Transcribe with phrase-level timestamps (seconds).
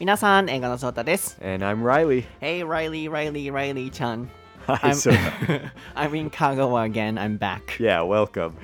[0.00, 1.38] 皆さん、英語のソータです。
[1.42, 2.24] And I'm Reilly.
[2.40, 4.30] Hey, Reilly, Reilly, Reilly chan.
[4.66, 5.72] Hi, I'm, Sona.
[5.94, 7.18] I'm in Kagawa again.
[7.18, 7.78] I'm back.
[7.78, 8.54] yeah, welcome.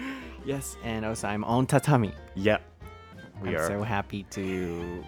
[0.46, 2.14] Yes, and also I'm on tatami.
[2.36, 2.62] Yep.
[3.42, 3.66] We I'm are.
[3.66, 5.04] so happy to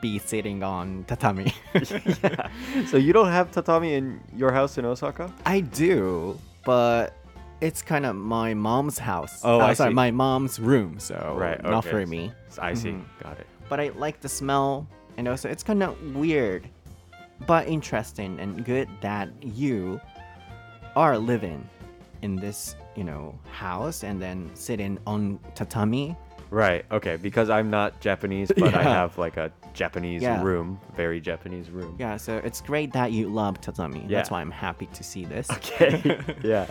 [0.00, 1.52] be sitting on tatami.
[1.74, 2.48] yeah.
[2.86, 5.30] So you don't have tatami in your house in Osaka?
[5.44, 7.12] I do, but
[7.60, 9.42] it's kind of my mom's house.
[9.44, 9.94] Oh, I uh, sorry, see.
[9.94, 11.16] my mom's room, so
[11.62, 11.90] not okay.
[11.90, 12.32] for me.
[12.58, 12.92] I see.
[12.92, 13.22] Mm-hmm.
[13.22, 13.46] Got it.
[13.68, 16.68] But I like the smell and also it's kind of weird,
[17.46, 20.00] but interesting and good that you
[20.94, 21.68] are living
[22.22, 26.16] in this, you know, house and then sitting on tatami.
[26.50, 26.84] Right.
[26.90, 27.16] Okay.
[27.16, 30.42] Because I'm not Japanese, but I have like a Japanese Yeah.
[30.42, 31.96] room, very Japanese room.
[31.98, 34.00] Yeah, so it's great that you love tatami.
[34.08, 34.16] Yeah.
[34.18, 35.50] That's why I'm happy to see this.
[35.50, 36.18] Okay.
[36.42, 36.66] yeah.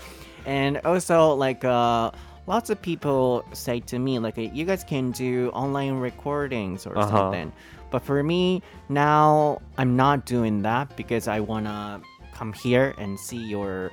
[0.48, 2.12] And also, like, uh,
[2.48, 7.10] lots of people say to me, like, you guys can do online recordings or Uh-huh.
[7.10, 7.52] something.
[7.96, 12.02] But for me, now I'm not doing that because I want to
[12.34, 13.90] come here and see your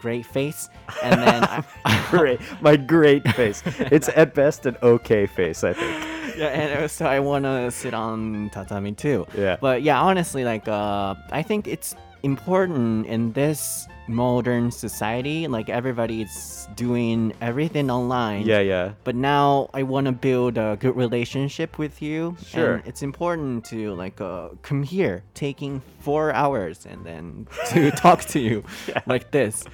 [0.00, 0.68] great face.
[1.00, 2.40] And then, I, Great.
[2.60, 3.62] My great face.
[3.78, 6.36] It's at best an okay face, I think.
[6.36, 9.28] yeah, and so I want to sit on tatami too.
[9.38, 9.58] Yeah.
[9.60, 11.94] But yeah, honestly, like, uh, I think it's
[12.30, 15.46] important in this modern society.
[15.56, 18.42] Like, everybody's doing everything online.
[18.46, 18.92] Yeah, yeah.
[19.04, 22.36] but now I want to build a good relationship with you.
[22.44, 22.74] Sure.
[22.74, 28.20] And it's important to like uh, come here, taking four hours, and then to talk
[28.34, 28.64] to you
[29.06, 29.64] like this.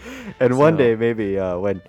[0.40, 1.80] And one day, maybe uh, when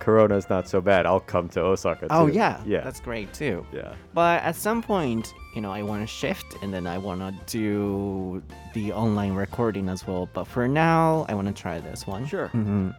[0.00, 2.14] Corona's not so bad, I'll come to Osaka too.
[2.18, 2.80] Oh yeah, Yeah.
[2.80, 3.64] that's great too.
[3.72, 3.94] yeah.
[4.14, 7.32] But at some point, you know, I want to shift, and then I want to
[7.46, 8.42] do
[8.74, 10.28] the online recording as well.
[10.32, 12.26] But for now, I want to try this one.
[12.26, 12.48] Sure.
[12.48, 12.90] hmm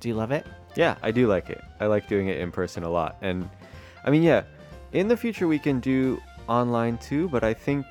[0.00, 0.46] Do you love it?
[0.76, 1.62] Yeah, I do like it.
[1.80, 3.16] I like doing it in person a lot.
[3.22, 3.48] And
[4.04, 4.42] I mean, yeah,
[4.92, 7.84] in the future we can do online too, but I think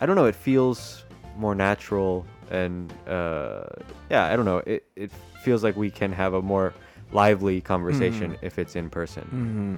[0.00, 1.04] I don't know, it feels
[1.36, 3.64] more natural and uh
[4.10, 4.58] yeah, I don't know.
[4.66, 5.10] It it
[5.42, 6.74] feels like we can have a more
[7.12, 9.22] lively conversation if it's in person.
[9.24, 9.76] hmm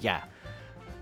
[0.00, 0.22] Yeah.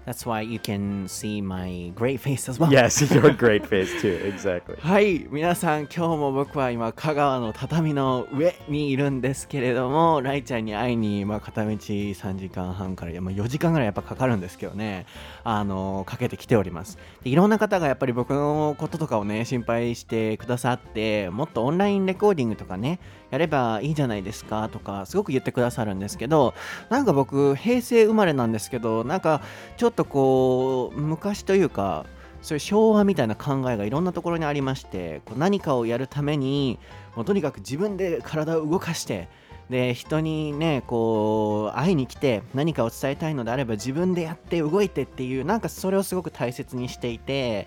[0.05, 2.73] That's why you can see my great face as well.
[2.73, 4.19] Yes, your great face too.
[4.25, 4.77] Exactly.
[4.81, 15.07] はい皆さん今日も僕は今香川の畳の上にいるんですけれどもライちゃんに会いに、まあ、片道3時間半からまあ、4時間ぐらいやっぱかかるんですけどね
[15.45, 22.99] あのかけてきておりますでいろんな方がやっぱり僕のこととかをね心配してくださってもっとオンラインレコーディングとかね
[23.33, 26.53] やればいいじゃないですかとかすごく言ってくださるんですけど
[26.91, 29.41] なんか僕平成生まれなんですけどなんか
[29.79, 32.05] ちょっとこう昔というか
[32.43, 36.79] そういう昭和みたいな考えがいろんなところにありましてこう何かをやるために
[37.17, 39.29] もうとにかく自分で体を動かして
[39.71, 47.67] で人にねこう会いに来て何かを伝えたいのであれば自分でやって動いてっていうなんかそれをすごく大切にしていて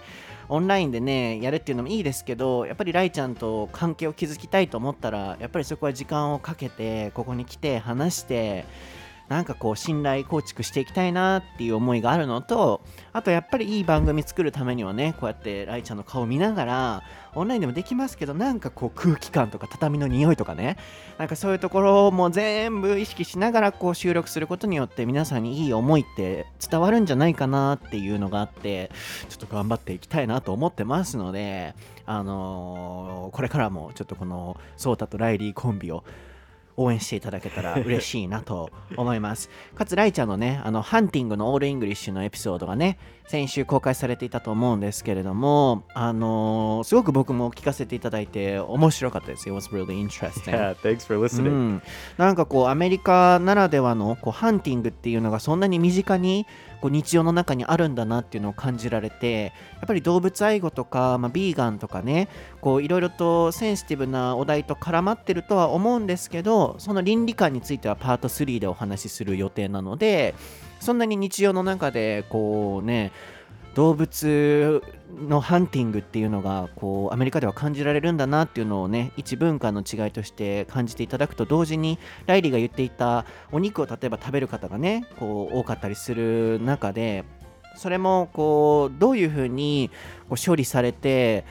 [0.49, 8.65] オンラインでねやるっていうのもいいですけどやっぱりライちゃんと関係を築きたいと思ったらやっぱりそこは時間をかけてここに来て話して
[9.27, 12.81] なんかこう信頼構築していきたいなっていう思いがあるのと
[13.11, 17.03] あとやっぱりいい番組作るためにはねこうやってライちゃんの顔見ながら
[17.33, 20.77] オンラインでもできますけどなんかこう空気感とか畳の匂いとかね
[21.17, 28.91] なんかそういうところも全部意識しながらこう収録することによって皆さんにいい思いって伝わるんじゃないかなっていうのがあって
[29.29, 31.73] ちょっと頑張っていきたいなと思ってますので
[32.05, 36.03] あのーこれからもちょっとこのソータとライリーコンビを
[36.77, 39.49] 応援していただけたら嬉しいなと思います。
[39.75, 42.97] かつ、ライちゃんのね、あの、ハンティングのオールイングリッシュのエピソードがね、
[43.27, 49.49] 先週公開されていたと思うんですけれども、あのーすごく僕も聞かせていただいて面白かったです。
[49.49, 50.51] It was really interesting.
[50.51, 51.49] Yeah, thanks for う listening.
[51.49, 51.81] ん、
[52.17, 56.45] なんかこうアメリカならではのこうハンティングっていうのがそんなに身近に
[56.85, 62.27] こう日常の中にあるんだなっていうのを感じられてやっぱり動物愛護とか、まあ、ビーガンとかね
[62.61, 70.35] こういろいろとセンシティブなお題と絡まってるとは思うんですけどその倫理観についてはパート3でお話しする予定なので
[70.79, 73.11] そんなに日常の中でこうね
[73.75, 74.81] 動物
[75.27, 87.25] のハンティングっていうのがこうアメリカでは感じられるんだなっていうのをね一文化の違いとして感じていただくと同時にライリーが言っていたお肉を例えば食べる方がねこう多かったりする中で
[87.75, 89.91] それもこうどういうふうに
[90.29, 91.43] こう処理されて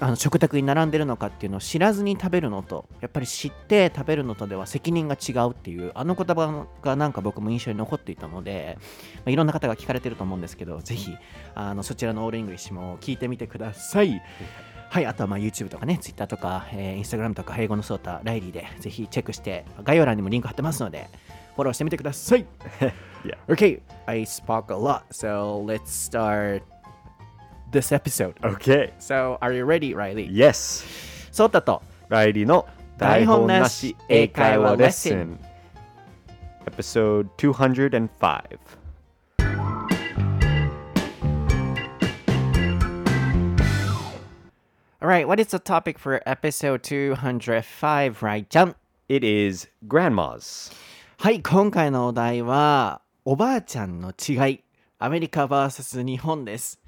[0.00, 8.78] あの食卓に並んでるのかっていうのを知らずに食べるのとやっぱり知って食べるのとでは責任が違うっていうあの言葉がなんか僕も印象に残っていたので、
[9.16, 11.14] まあいろんな方が聞かれてると思うんですけどぜひ
[11.54, 14.22] あのそちらのオールイングリッシュも聞いてみてください。
[14.88, 21.08] はい、あとはまあ YouTube とかね、Twitter とか、えー Instagram とか、英語のソータ、ライリーでぜひチェックして、概要欄にもリンク貼ってますので、
[21.54, 22.44] フォローしてみてください。
[23.22, 23.36] Yeah.
[23.48, 26.62] Okay, I spoke a lot, so let's start
[27.70, 28.34] this episode.
[28.42, 28.92] Okay.
[28.98, 30.28] So, are you ready, Reilly?
[30.30, 30.84] Yes.
[31.32, 32.66] ソータとライリーの
[32.98, 35.38] 台本なし英会話レッスン。
[36.66, 38.80] Episode 205.
[45.02, 48.76] Alright, what is the topic for episode 205, Rai ちゃん
[49.08, 50.72] It is grandmas.
[51.16, 54.64] はい、今回のお題は、おばあちゃんの違い、
[54.98, 56.80] アメリカ VS 日本です。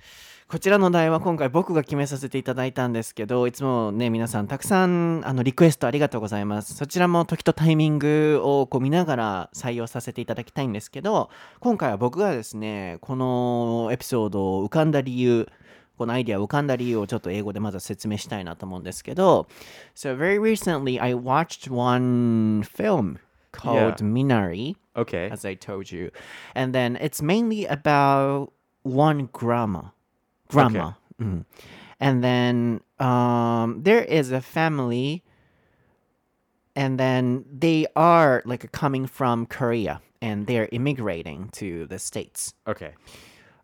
[0.52, 6.74] こちらのお題は今回僕が決めさせていただいたんですけど、いつもね、皆さんたくさんあのリクエストありがとうございます。
[6.74, 15.48] そちらも時とタイミングをこう見ながら採用させていただきたいんですけど、今回は僕がですね、このエピソードを浮かんだ理由、
[15.96, 19.46] このアイディア浮かんだ理由をちょっと英語でまず説明したいなと思うんですけど、
[19.96, 23.16] So very recently I watched one film
[23.52, 24.06] called Yeah.
[24.06, 26.12] Minari, Okay as I told you.
[26.54, 28.52] And then it's mainly about
[28.82, 29.92] one grandma.
[30.52, 30.92] Grandma.
[31.20, 31.44] Mhm.
[32.00, 35.22] And then um, there is a family,
[36.74, 42.54] and then they are like coming from Korea and they're immigrating to the States.
[42.66, 42.92] Okay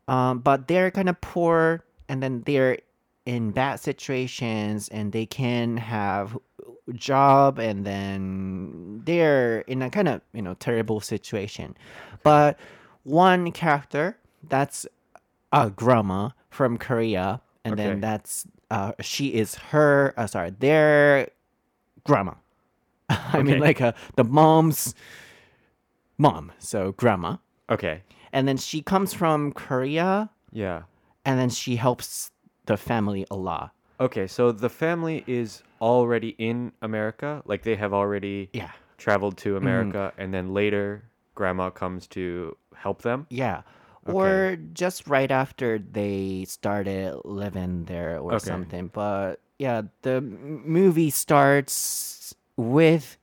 [0.08, 2.78] Um, but they're kind of poor and then they're
[3.26, 6.36] in bad situations and they can have
[6.94, 11.76] job and then they're in a kind of you know terrible situation
[12.22, 12.58] but
[13.04, 14.16] one character
[14.48, 14.86] that's
[15.52, 17.82] a grandma from korea and Okay.
[17.84, 21.28] then that's uh, she is her uh, sorry their
[22.04, 22.34] grandma.
[23.08, 24.94] I mean like uh, the mom's
[26.18, 27.36] mom so grandma.
[27.70, 28.02] Okay.
[28.32, 30.30] And then she comes from Korea.
[30.52, 30.82] Yeah.
[31.24, 32.30] And then she helps
[32.66, 33.72] the family a lot.
[34.00, 37.42] Okay so the family is already in America?
[37.44, 38.70] Like they have already Yeah.
[38.96, 41.04] traveled to America and then later
[41.34, 43.26] grandma comes to help them?
[43.30, 43.62] Yeah.
[44.14, 48.46] Or just right after they started living there or Okay.
[48.46, 48.88] something.
[48.92, 53.16] But yeah, the movie starts with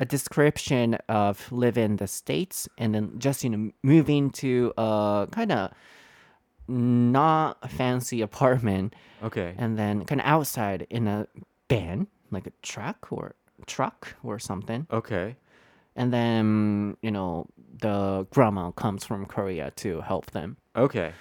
[0.00, 5.28] a description of living in the States and then just, you know, moving to a
[5.30, 5.70] kind of
[6.66, 11.26] not fancy apartment Okay and then kind of outside in a
[11.68, 13.34] van, like a truck or
[13.66, 14.86] truck or something.
[14.90, 15.36] Okay
[15.96, 17.46] And then, you know,
[17.80, 20.56] the grandma comes from Korea to help them.
[20.76, 21.12] Okay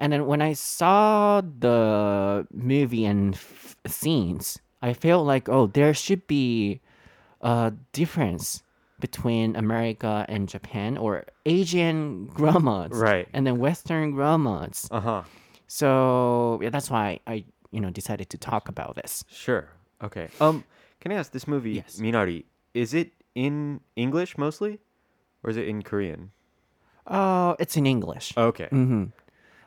[0.00, 5.92] And then when I saw the movie and f- scenes, I felt like, oh, there
[5.94, 6.80] should be
[7.42, 8.62] a difference
[9.00, 13.26] between America and Japan or Asian grandmas Right.
[13.34, 14.86] and then Western grandmas.
[14.90, 15.22] Uh-huh
[15.66, 19.24] So yeah, that's why I, you know, decided to talk about this.
[19.28, 19.68] Sure.
[20.02, 20.28] Okay.
[20.40, 20.64] Um,
[21.00, 22.00] can I ask this movie, Yes.
[22.00, 22.44] Minari,
[22.74, 24.80] is it in English mostly,
[25.42, 26.30] or is it in Korean?
[27.06, 28.34] Oh, it's in English.
[28.36, 28.68] Okay.
[28.70, 29.04] hmm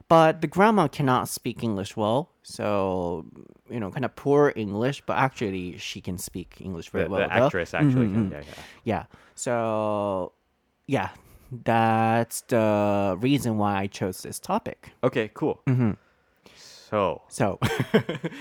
[0.08, 3.26] But the grandma cannot speak English well, so
[3.70, 5.02] you know, kind of poor English.
[5.06, 7.28] But actually, she can speak English very The, well.
[7.30, 8.08] the actress actually.
[8.08, 8.32] Mhm, can- mhm.
[8.32, 8.64] Yeah, yeah.
[8.84, 9.04] Yeah.
[9.36, 10.34] So,
[10.88, 11.10] yeah,
[11.64, 14.92] that's the reason why I chose this topic.
[15.04, 15.30] Okay.
[15.34, 15.62] Cool.
[15.66, 15.98] Mhm.
[16.92, 17.22] So.
[17.30, 17.58] So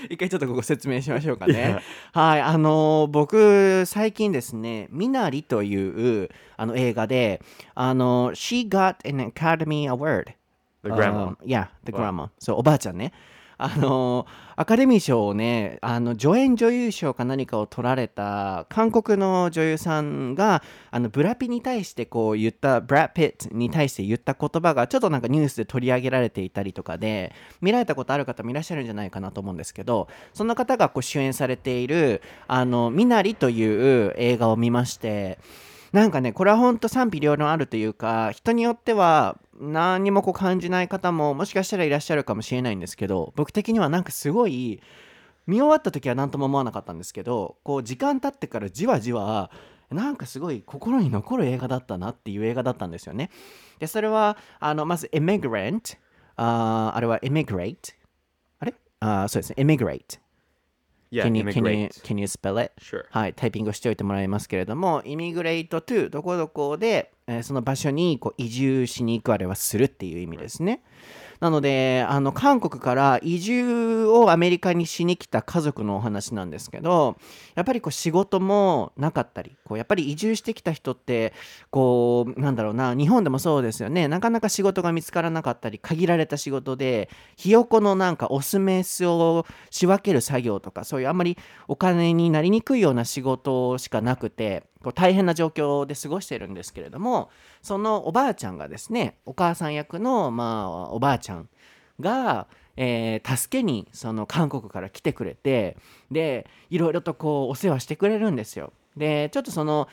[0.09, 1.79] 一回ちょっとここ説明しましょうかね。
[2.11, 7.41] はい、あの僕最近ですね、ミナリというあの映画で、
[7.73, 10.33] あの She got an Academy Award.
[10.83, 11.27] The grandma.
[11.27, 12.29] Um, yeah, the grandma.
[12.39, 13.13] そう、おばあちゃんね。
[13.63, 14.25] あの
[14.55, 35.39] アカデミー賞をね、あの助演女優賞か何かを取られた韓国の女優さんがあのブラピに対してこう言ったブラピットに対して言った言葉がちょっとなんかニュースで取り上げられていたりとかで見られたことある方もいらっしゃるんじゃないかなと思うんですけどそんな方がこう主演されている「あのミナリ」という映画を見まして
[35.91, 44.81] なんかねこれは本当賛否両論あるというか人によっては何にもこう感じない方ももしかしたらいらっしゃるかもしれないんですけど僕的にはなんかすごい
[45.45, 49.51] 見終わった時は何とも思わなかったんですけどこう時間経ってからじわじわ
[49.91, 53.29] なんかすごい心に残る映画だったなっていう映画だったんですよね。
[53.79, 55.97] でそれはあのまず「Immigrant」
[56.37, 57.93] ああれは「Immigrate」
[58.59, 58.73] あれ？
[58.99, 60.19] あそうですね「Immigrate」
[61.11, 61.23] Yeah.
[61.23, 62.71] can you, can, you, can you spell it?
[62.79, 63.03] Sure.
[63.09, 70.81] はい、タイピングしておいてもらいますけれども、イミグレートトゥどこどこで、えーその場所にこう移住しに行くあれはするっていう意味ですね。
[71.41, 77.17] なので、あの韓国から移住をアメリカにしに来た家族のお話なんですけど、
[77.55, 81.33] やっぱりこう仕事もなかったり、こうやっぱり移住してきた人って、
[81.71, 97.29] こう、なんだろうな、日本でもそうですよね、なかなか仕事が見つからなかったり、限られた仕事で、ひよこのなんかオスメスを仕分ける作業とか、そういうあんまりお金になりにくいような仕事しかなくて、こう大変な状況で過ごしてるんですけれども、
[97.61, 101.49] そのおばあちゃんがですね、お母さん役の、まあ、おばあちゃん
[101.99, 102.47] が、
[102.77, 105.77] えー助けにその韓国から来てくれて
[106.09, 108.73] でいろいろとこうお世話してくれるんですよ。
[108.95, 109.87] でちょっとその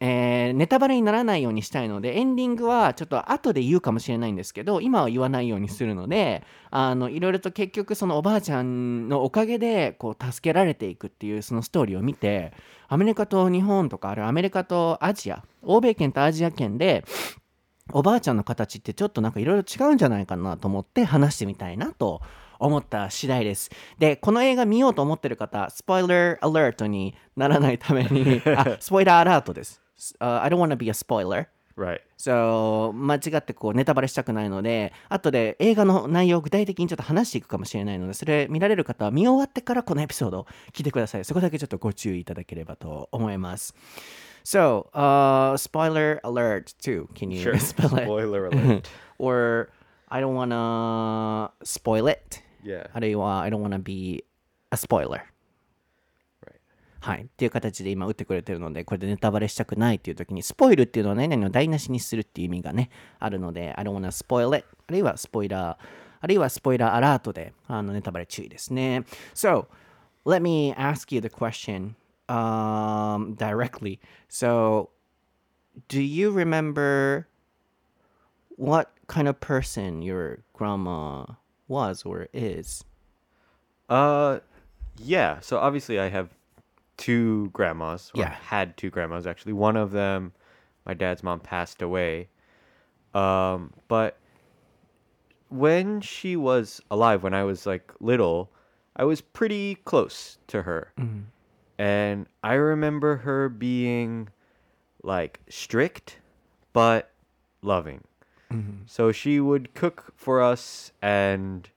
[0.00, 12.52] えーネタバレにならないようにしたいのでエンディングはちょっと後で言うかもしれないんですけど今は言わないようにするのであのいろいろと結局そのおばあちゃんのおかげでこう助けられていくっていうそのストーリーを見て
[12.88, 17.04] アメリカと日本とかあるアメリカとアジア欧米圏とアジア圏で
[17.92, 22.20] おばあちゃんの形ってちょっとなんかいろいろ違うんじゃないかなと思って話してみたいなと
[22.58, 23.70] 思った次第です。
[23.98, 29.80] で、この映画見ようと思ってる方、スポイラーアラートにならないために、あ、スポイラーアラートです。
[30.20, 31.48] Uh, I don't want to be a spoiler.
[31.76, 32.00] Right.
[32.18, 43.74] So 間違ってこうネタバレしたくないので後で映画の内容を具体的にちょっと話していくかもしれないのでそれ見られる方は見終わってからこのエピソードを聞いてくださいそこだけちょっとご注意いただければと思います
[44.44, 47.58] So uh, spoiler alert too can you Sure.
[47.58, 48.88] spell it Spoiler alert.
[49.18, 49.70] or
[50.08, 52.90] I don't wanna spoil it yeah.
[52.92, 54.22] あるいは I don't wanna be
[54.70, 55.20] a spoiler.
[57.00, 57.22] はい。
[57.22, 64.66] っていう形で今打ってくれてるので、これでネタバレしたくないっていう時に、スポイルっていうのは何々を台無しにするっていう意味がね、あるので、I don't wanna spoil it.
[64.86, 65.86] あるいはスポイラー、
[66.20, 69.04] あるいはスポイラーアラートで、あのネタバレ注意ですね。
[69.34, 69.66] So,
[70.26, 71.94] let me ask you the question
[72.28, 73.98] um, directly.
[74.28, 74.90] So,
[75.88, 77.28] do you remember
[78.56, 81.24] what kind of person your grandma
[81.66, 82.84] was or is?
[83.88, 84.40] Uh,
[84.98, 85.40] yeah.
[85.40, 86.28] So obviously, I have
[87.00, 88.12] two grandmas.
[88.14, 88.28] Or Yeah.
[88.34, 89.54] Had two grandmas actually.
[89.54, 90.32] One of them,
[90.86, 92.28] my dad's mom passed away.
[93.14, 94.18] Um, but
[95.48, 98.52] when she was alive, when I was like little,
[98.94, 100.92] I was pretty close to her,
[101.78, 104.28] and I remember her being
[105.02, 106.18] like strict,
[106.72, 107.10] but
[107.62, 108.04] loving.
[108.86, 111.68] So she would cook for us and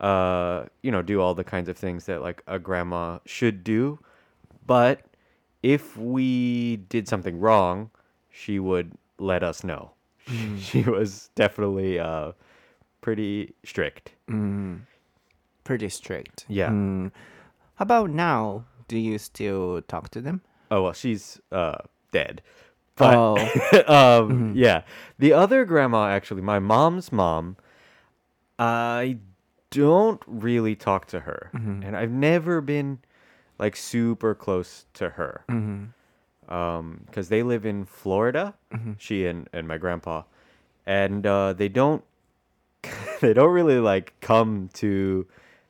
[0.00, 3.98] uh, you know, do all the kinds of things that like a grandma should do.
[4.70, 5.02] But
[5.64, 7.90] if we did something wrong,
[8.30, 9.90] she would let us know.
[10.60, 12.32] She was definitely uh,
[13.00, 14.12] pretty strict.
[15.64, 16.44] Pretty strict.
[16.46, 16.68] Yeah.
[16.68, 17.10] Mm.
[17.74, 18.64] How about now?
[18.86, 20.40] Do you still talk to them?
[20.70, 21.78] Oh well, she's uh,
[22.12, 22.40] dead.
[22.94, 23.82] But oh,
[24.22, 24.82] um, yeah,
[25.18, 27.56] the other grandma actually, my mom's mom.
[28.56, 29.18] I
[29.72, 31.50] don't really talk to her,
[31.82, 33.00] and I've never been
[33.60, 35.44] like super close to her.
[35.48, 36.52] Mm-hmm.
[36.52, 38.92] Um, because they live in Florida, mm-hmm.
[38.98, 40.22] she and and my grandpa,
[40.84, 42.02] and uh, they don't
[43.20, 45.26] they don't really like come to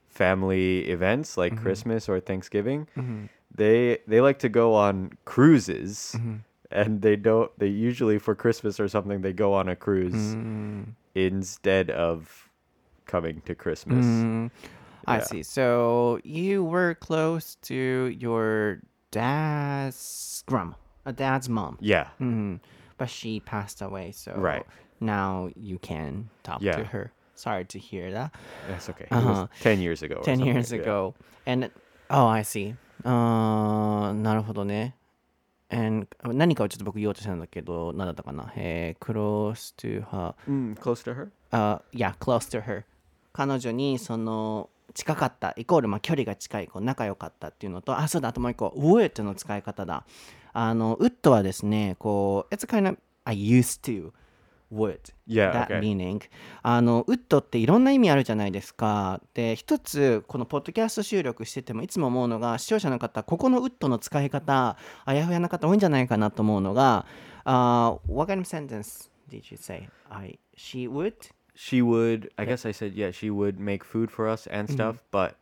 [0.08, 1.62] family events like mm-hmm.
[1.62, 2.88] Christmas or Thanksgiving.
[3.54, 6.16] They they like to go on cruises,
[6.70, 7.50] and they don't.
[7.58, 10.86] They usually for Christmas or something they go on a cruise mm.
[11.14, 12.48] instead of
[13.04, 14.06] coming to Christmas.
[14.06, 14.50] Mm.
[15.07, 15.23] I Yeah.
[15.25, 15.43] see.
[15.43, 17.75] So you were close to
[18.17, 18.79] your
[19.11, 20.73] dad's grandma,
[21.05, 21.77] a dad's mom.
[21.79, 22.59] Yeah, Mhm.
[22.97, 24.65] But she passed away, so Right.
[25.01, 26.83] now you can talk to Yeah.
[26.85, 27.11] her.
[27.35, 28.31] Sorry to hear that.
[28.69, 29.05] that's okay.
[29.05, 29.47] It Uh-huh.
[29.47, 30.15] was ten years ago.
[30.15, 30.81] or 10 something, years yeah.
[30.81, 31.13] ago.
[31.45, 31.69] And
[32.09, 32.75] oh, I see.
[33.03, 34.95] あーなるほどね。
[35.69, 40.33] And 何かをちょっと僕言おうとしたんだけど、何だったかなえー、close to her.
[40.47, 41.29] Mm, close to her.
[41.51, 42.83] あ、yeah, close to her.
[43.33, 44.69] 彼女にその
[45.00, 50.04] 近かった、イコールまあ距離が近い、こう仲良かったっていうのと、あ、そうだ、あともう一個、would の使い方だ。
[50.52, 54.12] あの、would はですね、こう、it's kind of, I used to
[54.72, 54.98] would.
[55.26, 55.80] Yeah, that okay.
[55.80, 56.22] meaning
[56.62, 67.06] あのウッドっていろんな意味あるじゃないですかで一つこのポッドキャスト収録しててもいつも思うのが視聴者の方ここのウッドの使い方あやふやな方多いんじゃないかなと思うのが、
[67.44, 69.88] uh, What kind of sentence did you say?
[70.08, 71.14] I, she would?
[71.54, 72.30] She would.
[72.36, 73.12] I guess I said yeah.
[73.12, 75.34] She would make food for us and stuff, but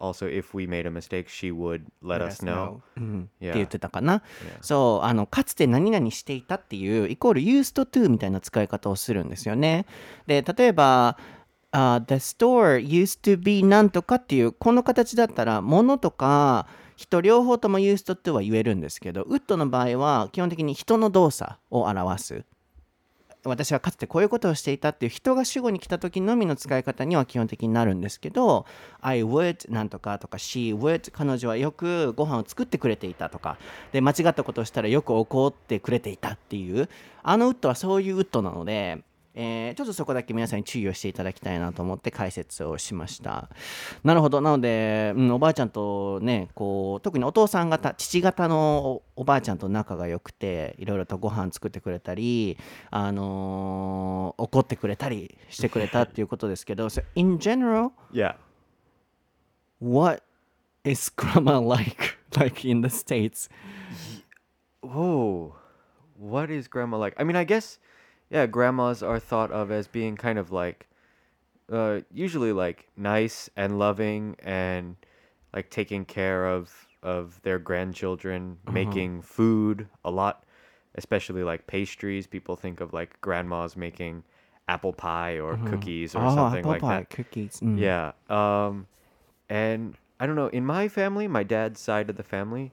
[0.00, 2.80] also if we made a mistake, she would let, us know.
[2.96, 3.52] うんっ Yeah.
[3.52, 4.22] て言ってたかな、
[4.60, 9.86] そうあのかつて何々していたっていうイコール used to みたいな使い方をするんですよね
[10.26, 11.16] で例えば
[11.72, 22.44] あ The store used to be なんとかっていうこの形だったら物とか人両方とも used to は言えるんですけど would の場合は基本的に人の動作を表す
[23.44, 28.66] 私はかつてこういうことをしていたっていう人が主語に来た時のみの使い方には基本的になるんですけど
[29.00, 33.58] I would なんとかとか She would 彼女はよくご飯を作ってくれていたとか。
[33.92, 36.88] で間違ったことをしたらよく怒ってくれていたっていう
[37.22, 39.02] あのウッドはそういうウッドなので
[39.34, 43.48] えーちょっとそこだけ皆さんに注意をしていただきたいなと思って解説をしました
[44.04, 52.58] なるほどなので、うん、おばあちゃんとねこう特にお父さん方父方のおおばあちゃんと仲が良くていろいろとご飯作ってくれたり、
[52.90, 58.34] あのーお怒ってくれたりしてくれたっていうことですけど、so in general, Yeah.
[59.80, 60.22] what
[60.84, 63.48] is grandma like like in the states?
[64.82, 65.54] Whoa.
[66.18, 67.16] What is grandma like?
[67.20, 67.78] I mean, I guess,
[68.30, 70.88] yeah, grandmas are thought of as being kind of like,
[71.70, 74.96] uh, usually like nice and loving and
[75.52, 80.44] like taking care of of their grandchildren, making food a lot,
[80.94, 82.26] especially like pastries.
[82.26, 84.24] People think of like grandmas making
[84.68, 87.10] apple pie or cookies or oh, something apple like pie, that.
[87.10, 87.60] cookies.
[87.60, 87.78] mm.
[87.78, 88.12] Yeah.
[88.30, 88.86] Um,
[89.50, 90.48] and I don't know.
[90.48, 92.72] In my family, my dad's side of the family,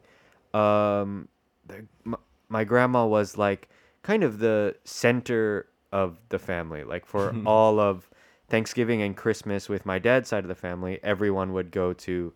[0.53, 1.27] um,
[1.67, 2.17] the, my,
[2.47, 3.67] my grandma was like
[4.03, 6.83] kind of the center of the family.
[6.83, 8.09] Like for all of
[8.49, 12.33] Thanksgiving and Christmas with my dad's side of the family, everyone would go to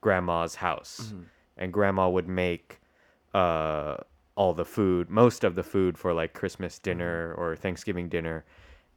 [0.00, 1.12] grandma's house,
[1.56, 2.80] and grandma would make
[3.34, 3.96] uh
[4.36, 8.44] all the food, most of the food for like Christmas dinner or Thanksgiving dinner,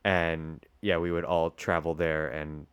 [0.03, 2.67] and yeah, we would all travel there, and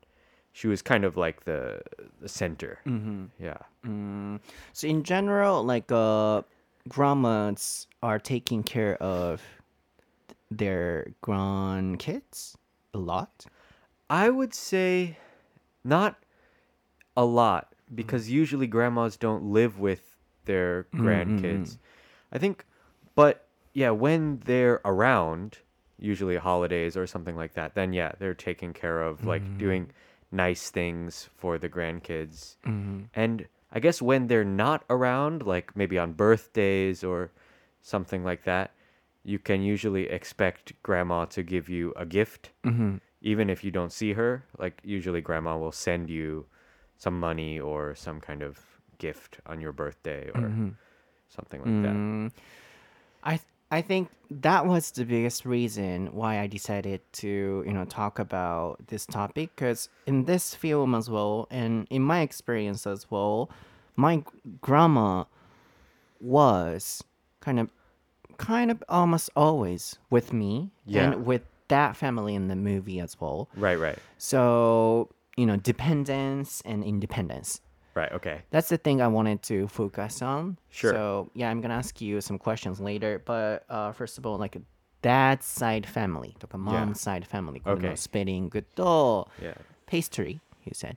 [0.52, 1.80] she was kind of like the
[2.20, 2.80] the center.
[3.40, 3.58] Yeah.
[3.86, 4.40] Mm,
[4.72, 6.42] so in general, like uh,
[6.88, 9.42] grandmas are taking care of
[10.50, 12.56] their grandkids
[12.94, 13.46] a lot.
[14.08, 15.18] I would say
[15.84, 16.16] not
[17.16, 18.30] a lot because mm.
[18.30, 21.78] usually grandmas don't live with their mm, mm, grandkids.
[22.32, 22.64] I think,
[23.14, 25.58] but yeah, when they're around,
[25.98, 29.90] usually holidays or something like that, then yeah, they're taking care of like doing
[30.30, 32.56] nice things for the grandkids.
[32.66, 33.04] Mm-hmm.
[33.14, 37.30] And I guess when they're not around, like maybe on birthdays or
[37.82, 38.72] something like that,
[39.24, 42.50] you can usually expect grandma to give you a gift.
[43.20, 46.46] Even if you don't see her, like usually grandma will send you
[46.96, 48.58] some money or some kind of
[48.98, 50.40] gift on your birthday or
[51.28, 51.94] something like that.
[51.94, 52.30] Mm,
[53.22, 58.18] I I think that was the biggest reason why I decided to you know talk
[58.18, 63.50] about this topic because in this film as well and in my experience as well,
[63.96, 64.22] my
[64.60, 65.24] grandma
[66.20, 67.02] was
[67.40, 67.70] kind of
[68.36, 71.10] kind of almost always with me Yeah.
[71.12, 73.48] and with that family in the movie as well.
[73.56, 77.60] Right, right, So you know dependence and independence.
[77.98, 78.12] Right.
[78.14, 78.42] Okay.
[78.50, 80.56] That's the thing I wanted to focus on.
[80.70, 80.92] Sure.
[80.92, 83.20] So yeah, I'm gonna ask you some questions later.
[83.24, 84.56] But uh, first of all, like
[85.02, 89.56] dad's side family とか mom's side family こ.のスペリングと Yeah.
[89.86, 90.96] pastry you said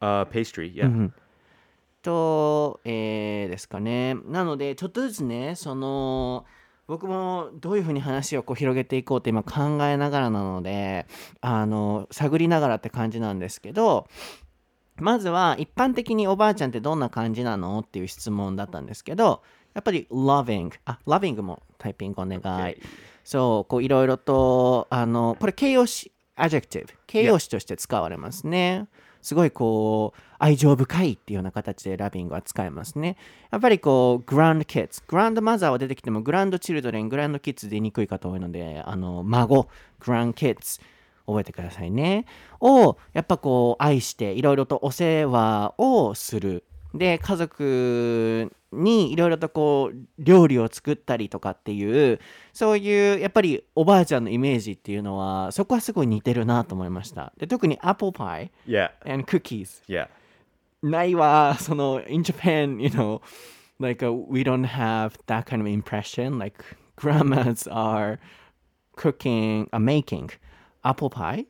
[0.00, 0.72] Uh, pastry.
[0.74, 1.10] Yeah.
[2.02, 6.44] と、えーですかねなのでちょっとずつねその
[6.86, 11.06] 僕もどういうふうに話をこう広げていこうって今考えながらなので
[11.40, 14.06] あの探りながらって感じなんですけど
[14.98, 19.42] まずは一般的におばあちゃんってどんな感じなのっていう質問だったんですけど
[19.74, 22.82] やっぱり loving あ loving もタイピングお願い、Okay.
[23.24, 28.88] そうこういろいろとあのこれ形容詞 adjective 形容詞として使われますね。
[29.22, 33.16] すごいこう愛情深いっていうような形でラビングは使えますね。
[33.50, 40.78] やっぱりこうグランドキッズグランドマザーは出てきてもグランドチルドレングランドキッズ出にくい方多いのであの孫グランドキッズ
[41.26, 42.24] 覚えてくださいね。
[42.60, 46.64] をやっぱこう愛していろいろとお世話をする。
[46.94, 52.20] で家族にいろいろとこう料理を作ったりとかっていう
[52.54, 57.32] そういうやっぱりおばあちゃんのイメージっていうのはそこはすごい似てるなと思いました。
[57.36, 58.90] で特にアップルパイ Yeah.
[59.04, 60.08] and cookies Yeah.
[60.82, 63.20] ないはその in Japan you know
[63.78, 66.38] like uh, we don't have that kind of impression.
[66.38, 66.56] Like
[66.96, 68.18] grandmas are
[68.96, 70.30] cooking uh, making
[70.86, 71.46] apple pie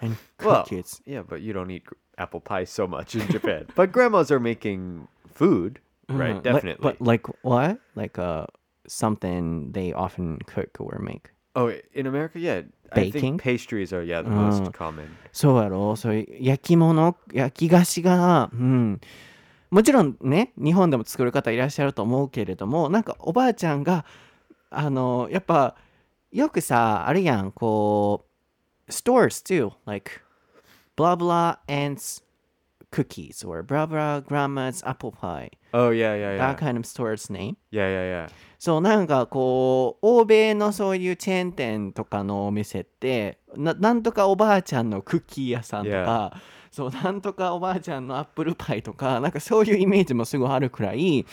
[0.00, 1.84] and Well, cookies yeah, but you don't eat
[2.16, 3.66] apple pie so much in Japan.
[3.76, 6.30] but grandmas are making food, right?
[6.30, 6.82] Uh, like- Definitely.
[6.82, 7.78] but like what?
[7.94, 8.46] Like uh
[8.88, 11.30] something they often cook or make.
[11.54, 12.62] oh, in America, yeah.
[12.92, 13.20] I Baking?
[13.20, 15.08] think pastries are yeah the most common.
[15.32, 19.00] そうやろそう焼き物焼き菓子がうん
[19.70, 24.06] もちろんね日本でも作る方いらっしゃると思うけれどもなんかおばあちゃんが
[24.70, 25.76] あのやっぱ
[26.32, 28.27] よくさあるやんこう
[28.88, 30.20] stores too like
[30.96, 32.22] blah blah ants
[32.90, 36.38] cookies or blah blah grandma's apple pie Oh yeah, yeah, yeah.
[36.38, 38.28] that kind of store's name Yeah, yeah, yeah.
[38.58, 46.40] そうなんかこう欧米のそういうチェーン店とかのお店ってななんとかおばあちゃんのクッキー屋さんとか、
[46.72, 51.26] そうなんとかおばあちゃんのアップルパイとかなんかそういうイメージもすごいあるくらい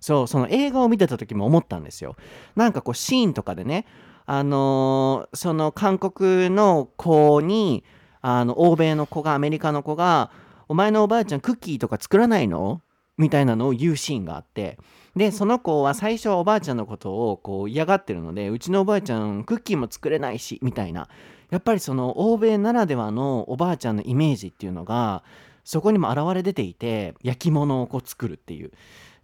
[0.00, 2.16] そうその映画を見てた時も思ったんですよ
[2.56, 3.86] なんかこうシーンとかでね
[4.34, 7.84] あのーその韓国の子に
[8.22, 10.30] あの欧米の子がアメリカの子が
[10.68, 12.80] 「お前のおばあちゃんクッキーとか作らないの?」
[13.18, 14.78] みたいなのを言うシーンがあって。
[15.14, 21.08] でその子は最初はおばあちゃんのことをこう嫌がってるのでうちのおばあちゃんクッキーも作れないしみたいな。
[21.50, 25.22] やっぱりその欧米ならではのおばあちゃんのイメージっていうのが
[25.64, 28.72] そこにも現れ出ていて焼き物をこう作るっていう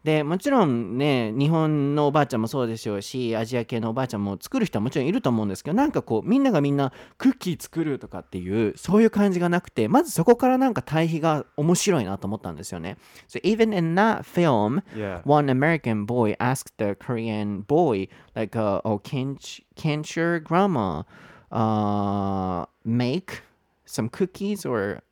[0.05, 12.97] でもちろんね日本のおばあちゃんもそうでしょうしアジア系のおばあちゃんも作る人はもちろんいると思うんですけどなんかこうみんながみんなクッキー作るとかっていうそういう感じがなくてまずそこからなんか対比が面白いなと思ったんですよね。
[13.29, 15.21] So even in that film Yeah.
[15.25, 19.37] one American boy asked the Korean boy like uh, oh can't
[19.77, 21.03] can't your grandma
[21.51, 23.43] uh, make
[23.85, 25.03] some cookies or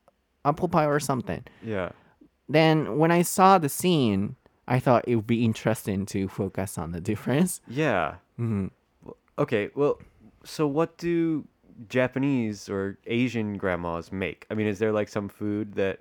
[0.45, 1.91] apple pie or something Yeah.
[2.49, 4.37] then when I saw the scene,
[4.69, 7.61] I thought it would be interesting to focus on the difference.
[7.69, 8.17] Yeah.
[8.39, 8.71] Mhm.
[9.39, 10.01] Okay, well,
[10.45, 11.47] so what do
[11.89, 14.47] Japanese or Asian grandmas make?
[14.51, 16.01] I mean, is there like some food that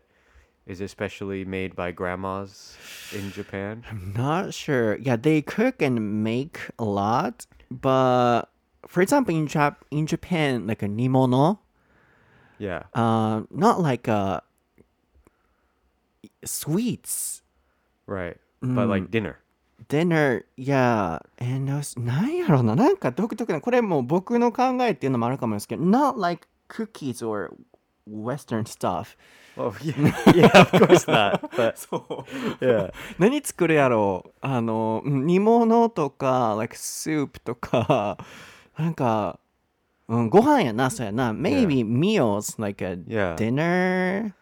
[0.65, 2.75] is especially made by grandmas
[3.13, 3.83] in Japan?
[3.91, 4.95] I'm not sure.
[4.97, 8.49] Yeah, they cook and make a lot, but
[8.87, 11.59] for example, in Jap- in Japan, like a nimono,
[12.57, 12.83] Yeah.
[12.95, 14.41] uh, not like a
[16.43, 17.41] sweets
[18.07, 18.37] Right.
[18.73, 19.35] But like dinner.
[19.87, 27.51] dinner, yeah, and those なんやろな、なんか独特な、これもう僕の考えっていうのもあるかもですけど、not like cookies or
[28.09, 29.15] Western stuff.
[29.57, 29.93] Oh, yeah.
[30.33, 31.49] yeah, of course not.
[31.55, 31.97] But そ
[32.59, 32.65] う。
[32.65, 32.91] yeah.
[33.17, 38.17] 何作るやろうあのうん煮物とか like soup とか
[38.77, 39.39] なんか、
[40.09, 43.35] うん、ご飯やなそうやな maybe meals like a Yeah.
[43.35, 44.33] dinner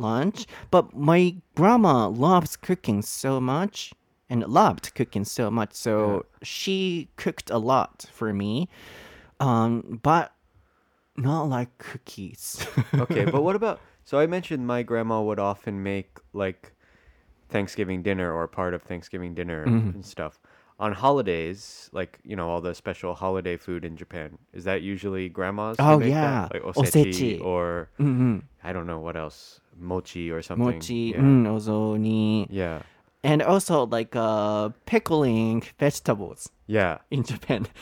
[0.00, 3.92] lunch, but my grandma loves cooking so much
[4.28, 6.20] and loved cooking so much, so yeah.
[6.42, 8.68] she cooked a lot for me.
[9.40, 10.32] Um, but
[11.16, 12.66] not like cookies.
[12.94, 13.80] okay, but what about?
[14.04, 16.72] So I mentioned my grandma would often make like
[17.48, 19.90] Thanksgiving dinner or part of Thanksgiving dinner mm-hmm.
[19.90, 20.38] and stuff
[20.80, 25.28] on holidays, like you know, all the special holiday food in Japan, is that usually
[25.28, 25.76] grandma's?
[25.78, 26.54] Oh yeah, that?
[26.54, 26.62] like
[27.42, 28.38] or mm-hmm.
[28.64, 30.64] I don't know what else mochi or something.
[30.64, 31.20] Mochi, yeah.
[31.20, 32.46] mm, ozoni.
[32.50, 32.82] Yeah.
[33.22, 36.48] And also like uh, pickling vegetables.
[36.66, 36.98] Yeah.
[37.10, 37.66] In Japan.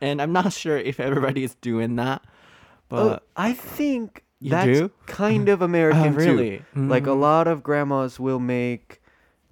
[0.00, 2.22] And I'm not sure if everybody is doing that.
[2.90, 4.90] But oh, I think that's do?
[5.06, 6.58] kind of oh, American uh, really?
[6.58, 6.64] too.
[6.76, 6.90] Mm.
[6.90, 7.20] Like a mm.
[7.20, 9.00] lot of grandmas will make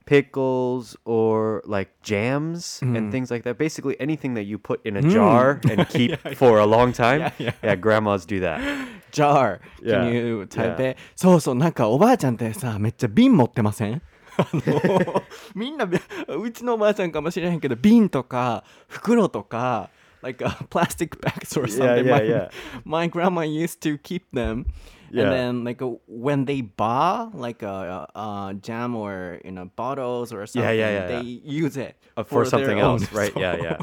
[0.04, 2.96] pickles or like jams mm.
[2.96, 3.56] and things like that.
[3.56, 5.10] Basically anything that you put in a mm.
[5.10, 7.20] jar and keep yeah, for a long time.
[7.20, 7.52] Yeah, yeah.
[7.62, 8.88] yeah, grandmas do that.
[9.12, 9.60] Jar.
[9.82, 10.04] Yeah.
[10.04, 10.90] Can you type Yeah.
[10.92, 10.96] it?
[11.14, 14.02] そうそう、なんかおばあちゃんってさ、めっちゃ瓶持ってません
[14.38, 15.22] あの
[15.54, 19.90] みんな、うちのおばあちゃんかもしれへんけど、瓶とか袋とか、
[20.22, 22.04] like、uh, plastic bags or Yeah, something.
[22.06, 22.50] yeah, my, yeah.
[22.84, 24.64] my grandma used to keep them.
[25.12, 25.24] Yeah.
[25.24, 30.32] And then, like, uh, when they buy, like, a, uh jam or, you know, bottles
[30.32, 33.32] or something, Yeah, yeah, yeah, they use it Uh, for their something else, right?
[33.34, 33.78] Yeah, yeah.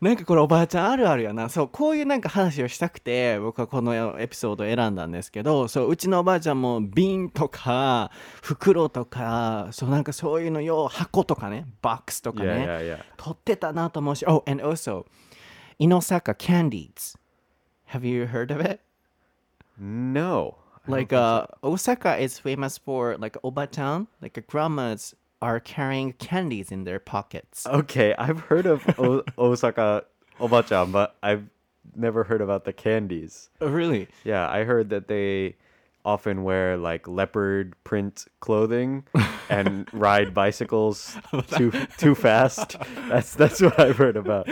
[0.00, 1.48] なんかこれおばあちゃんあるあるやな。
[1.48, 8.10] そう、こういうなんか話をしたくて、僕はこのエピソードを選んだんですけど、そう、うちのおばあちゃんも瓶とか、
[8.42, 13.04] 袋とか、そう、なんかそういうのよ、箱とかね、ボックスとか Yeah, ね、yeah, yeah.
[13.16, 15.06] 取ってたなと思うし、Oh, and also,
[15.80, 17.16] Inosaka candies.
[17.92, 18.80] Have you heard of it?
[19.78, 20.56] No.
[20.86, 26.84] I Like, uh, Osaka is famous for, like, Oba-chan, like, grandmas are carrying candies in
[26.84, 27.66] their pockets.
[27.66, 30.04] Okay, I've heard of o- Osaka
[30.40, 31.44] Obachan, but I've
[31.94, 33.50] never heard about the candies.
[33.60, 34.08] Oh, really?
[34.24, 35.56] Yeah, I heard that they
[36.06, 39.04] often wear like leopard print clothing
[39.50, 41.18] and ride bicycles
[41.58, 42.76] too too fast.
[43.08, 44.48] That's that's what I've heard about.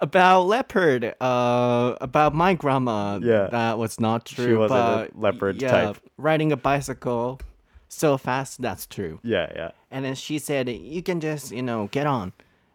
[0.00, 3.48] about leopard uh about my grandma Yeah.
[3.50, 5.96] that was not true She wasn't a leopard yeah, type.
[6.18, 7.40] riding a bicycle
[7.88, 9.70] so fast that's true Yeah, yeah.
[9.90, 12.32] and then she said you can just you know get on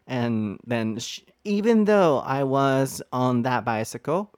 [0.07, 4.31] and then sh even though i was on that bicycle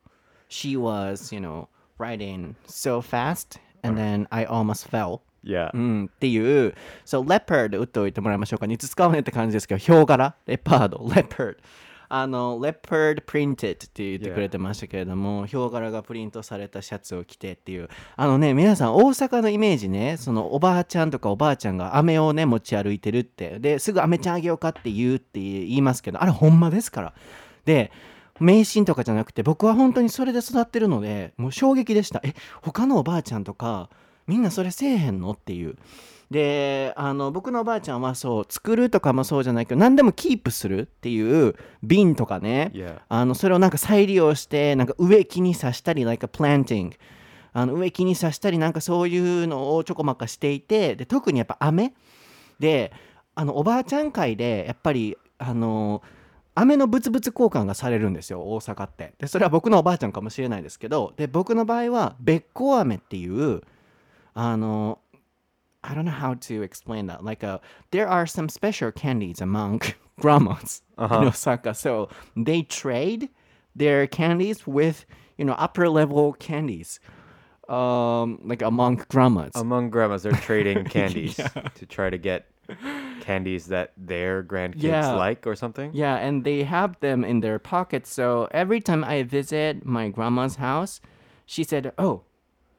[0.50, 5.70] she was you know riding so fast and then i almost fell Yeah.
[5.74, 8.66] うん、っていう、そう、leopard 打っておいてもらいましょうか。
[8.66, 11.56] いつ使うねって感じですけど、ヒョウ柄、レパード、leopard。
[12.10, 17.90] あの、leopard printed って言ってくれてましたけれども、ヒョウ柄がプリントされたシャツを着てっていう。
[18.16, 23.60] あのね、皆さん、大阪のイメージね、そのおばあちゃんとかおばあちゃんが飴をね、持ち歩いてるって。
[23.60, 27.14] で、すぐ飴ちゃんあげようかって言うって言いますけど、あれほんまですから。
[27.66, 27.92] で、
[28.40, 32.22] 迷信とかじゃなくて僕は本当にそれで育ってるのでもう衝撃でした。
[32.24, 33.90] え他のおばあちゃんとか
[34.28, 35.32] みんなそれせえへんの？
[35.32, 35.76] っていう。
[36.30, 42.74] であの僕のおばあちゃんはそう作るとかもそうじゃないけど何でもキープするっていう瓶とかね.
[43.08, 46.92] あのそれをなんか再利用してなんか植木に刺したり like a planting
[47.54, 51.94] あの植木に刺したりなんかそういうのをちょこまかしていてで特にやっぱ飴。
[52.60, 52.92] で
[53.34, 56.02] あのおばあちゃん会でやっぱりあの
[56.60, 63.62] 飴のブツブツ交換がされるんですよ大阪ってでそれは僕のおばあちゃんかもしれないですけどで僕の場合はべっこう飴っていう
[64.34, 65.00] あの
[65.84, 69.80] I don't know how to explain that like a, there are some special candies among
[70.20, 71.22] grandmas Uh-huh.
[71.22, 73.30] in Osaka so they trade
[73.76, 75.06] their candies with
[75.38, 77.00] you know upper level candies
[77.70, 81.36] um like among grandmas Among grandmas, they're trading candies
[81.76, 82.46] to try to get
[83.22, 85.14] candies that their grandkids Yeah.
[85.16, 85.92] like or something.
[85.94, 88.12] Yeah, and they have them in their pockets.
[88.14, 91.02] So every time I visit my grandma's house,
[91.46, 92.22] she said, "Oh,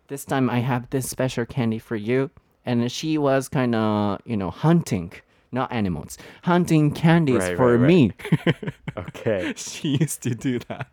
[0.08, 2.30] this time I have this special candy for you."
[2.66, 5.12] And she was kind of, you know, hunting,
[5.52, 8.12] not animals, hunting candies Right, for right, me.
[8.98, 9.54] Okay.
[9.56, 10.88] she used to do that.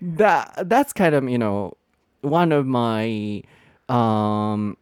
[0.00, 1.76] That that's kind of, you know,
[2.22, 3.42] one of my
[3.88, 4.76] um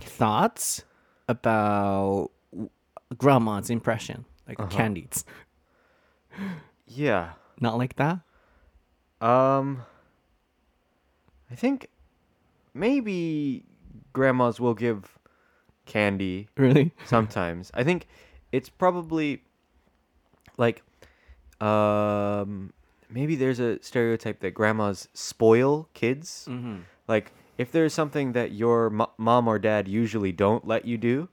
[0.00, 0.84] thoughts
[1.28, 2.30] about
[3.16, 5.24] grandma's impression, like candies.
[6.86, 7.32] Yeah.
[7.60, 8.20] Not like that?
[9.20, 9.82] Um
[11.50, 11.88] I think
[12.74, 13.64] maybe
[14.12, 15.18] grandmas will give
[15.86, 16.92] candy Really?
[17.04, 17.70] sometimes.
[17.74, 18.06] I think
[18.52, 19.42] it's probably
[20.56, 20.82] like
[21.60, 22.72] um
[23.08, 26.46] maybe there's a stereotype that grandmas spoil kids.
[26.50, 26.80] Mm-hmm.
[27.06, 31.27] Like if there's something that your mo- mom or dad usually don't let you do,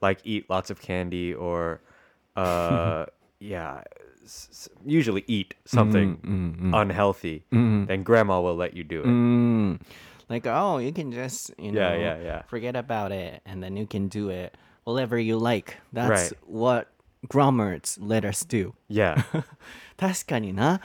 [0.00, 1.80] like eat lots of candy or
[2.36, 3.06] uh
[3.40, 3.82] yeah,
[4.24, 6.74] s- s- usually eat something Mm-hmm.
[6.74, 9.06] unhealthy, then grandma will let you do it.
[9.06, 9.80] Mm.
[10.28, 12.42] Like, oh, you can just, you know, Yeah, yeah, yeah.
[12.48, 15.76] forget about it and then you can do it whatever you like.
[15.92, 16.40] That's Right.
[16.46, 16.88] what
[17.28, 18.72] grammars let us do.
[18.88, 19.22] Yeah.
[19.98, 20.80] 確かにな。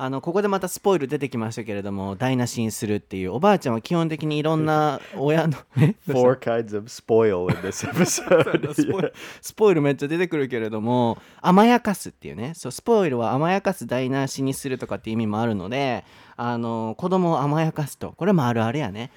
[0.00, 9.12] あのここでまたスポイル出てきましたけれども台無しにするっていうおばあちゃんは基本的にいろんな親のえ Four kinds of spoil in this episode.
[9.40, 12.52] スポイルめっちゃ出てくるけれども甘やかすっていうね。
[12.54, 16.04] そうスポイルは甘やかす台無しにするとかっていう意味もあるので
[16.36, 18.12] あの子供を甘やかすと。
[18.16, 19.10] これもあるあるやね。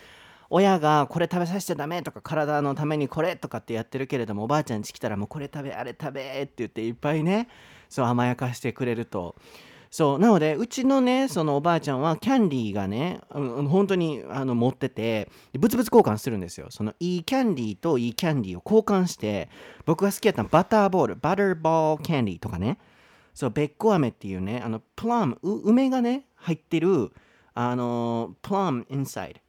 [0.50, 7.48] 親がこれ食べさせちゃダメとか体のためにこれとかってやってるけれどもおばあちゃん家来たらもうこれ食べあれ食べって言っていっぱいね
[7.88, 9.36] そう甘やかしてくれると
[9.91, 19.49] そうなのでうちのねそのおばあちゃんはキャンディーがねうん本当にあの持っててで物々交換するんですよそのいいキャンディーといいキャンディーを交換して
[19.86, 22.77] 僕が好きやったのバターボールバターボールキャンディーとかね
[23.34, 27.12] そうべっこ飴っていうねあのプラムう梅がね入ってる
[27.54, 29.41] あのプラムインサイド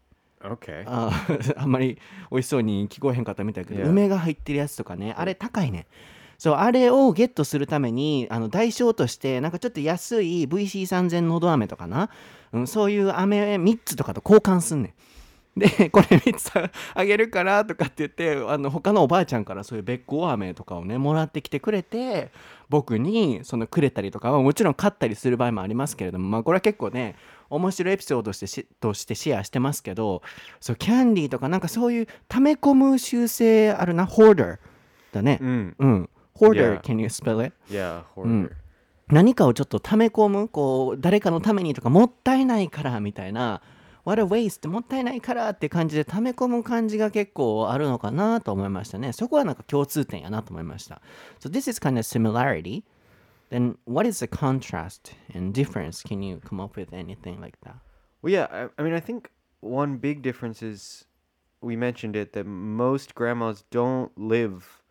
[0.48, 0.82] okay.
[0.88, 1.12] あ
[1.56, 1.98] あんまり
[2.32, 3.90] 美味しそうに聞こえへんかったみたいだけど、Yeah.
[3.90, 5.86] 梅が入ってるやつとかねあれ高いね
[6.42, 12.10] そうあれをゲットするためにあの代償としてなんかちょっと安い VC3000 のど飴とかな、
[12.52, 14.92] うん、そういう飴3つとかと交換すんね
[15.56, 15.60] ん。
[15.60, 16.50] でこれ3つ
[16.94, 22.32] あげるからとかって言ってあの他のおばあちゃんからそういうべっこう飴とかをねもらってきてくれて
[22.68, 27.14] 僕にそのくれたりとかはもちろん買ったりする場合もありますけれどもまあこれは結構ね
[27.50, 30.22] 面白いエピソードとしてしとしてシェアしてますけど
[30.58, 34.58] そうキャンディーとかなんかそういう溜め込む習性あるなホーダー
[35.12, 35.38] だね。
[35.40, 35.74] Mm.
[35.78, 36.00] うん。
[36.02, 36.81] ホー ダー Yeah.
[36.81, 37.53] can you spell it?
[37.69, 38.51] Yeah, hoarder.
[39.09, 43.61] 何かをちょっと溜め込むこう誰かのためにとかもったいないからみたいな
[44.03, 51.01] What a waste もったいないからって感じで溜め込む感じが結構あるのかなと思いましたねそこはなんか共通点やなと思いました
[51.39, 52.83] So this is kind of similarity
[53.49, 57.75] then what is the contrast and difference can you come up with anything like that
[58.21, 59.29] Well, yeah, I, I mean, I think
[59.61, 61.05] one big difference is
[61.61, 64.81] we mentioned it that most grandmas don't live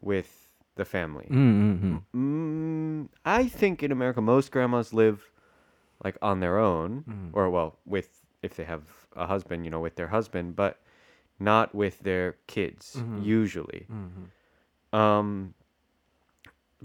[0.00, 0.41] with
[0.75, 1.27] the family.
[1.29, 1.97] Mm-hmm.
[2.15, 5.29] Mm, I think in America, most grandmas live
[6.03, 7.29] like on their own, mm.
[7.33, 8.09] or well, with
[8.41, 8.83] if they have
[9.15, 10.79] a husband, you know, with their husband, but
[11.39, 13.23] not with their kids mm-hmm.
[13.23, 13.87] usually.
[13.91, 14.97] Mm-hmm.
[14.97, 15.53] Um,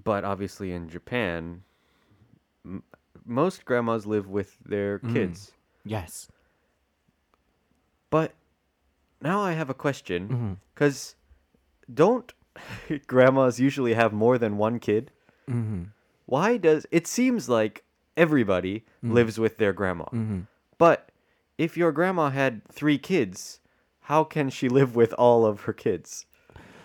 [0.02, 1.62] but obviously, in Japan,
[2.64, 2.82] m-
[3.24, 5.12] most grandmas live with their mm.
[5.12, 5.46] kids.
[5.46, 5.90] Mm.
[5.90, 6.28] Yes.
[8.10, 8.32] But
[9.20, 10.52] now I have a question mm-hmm.
[10.74, 11.14] because
[11.92, 12.32] don't
[13.06, 15.10] grandmas usually have more than one kid?
[16.26, 17.84] Why does it seems like
[18.16, 20.06] everybody lives with their grandma?
[20.76, 21.10] But
[21.56, 23.60] if your grandma had three kids,
[24.02, 26.26] how can she live with all of her kids?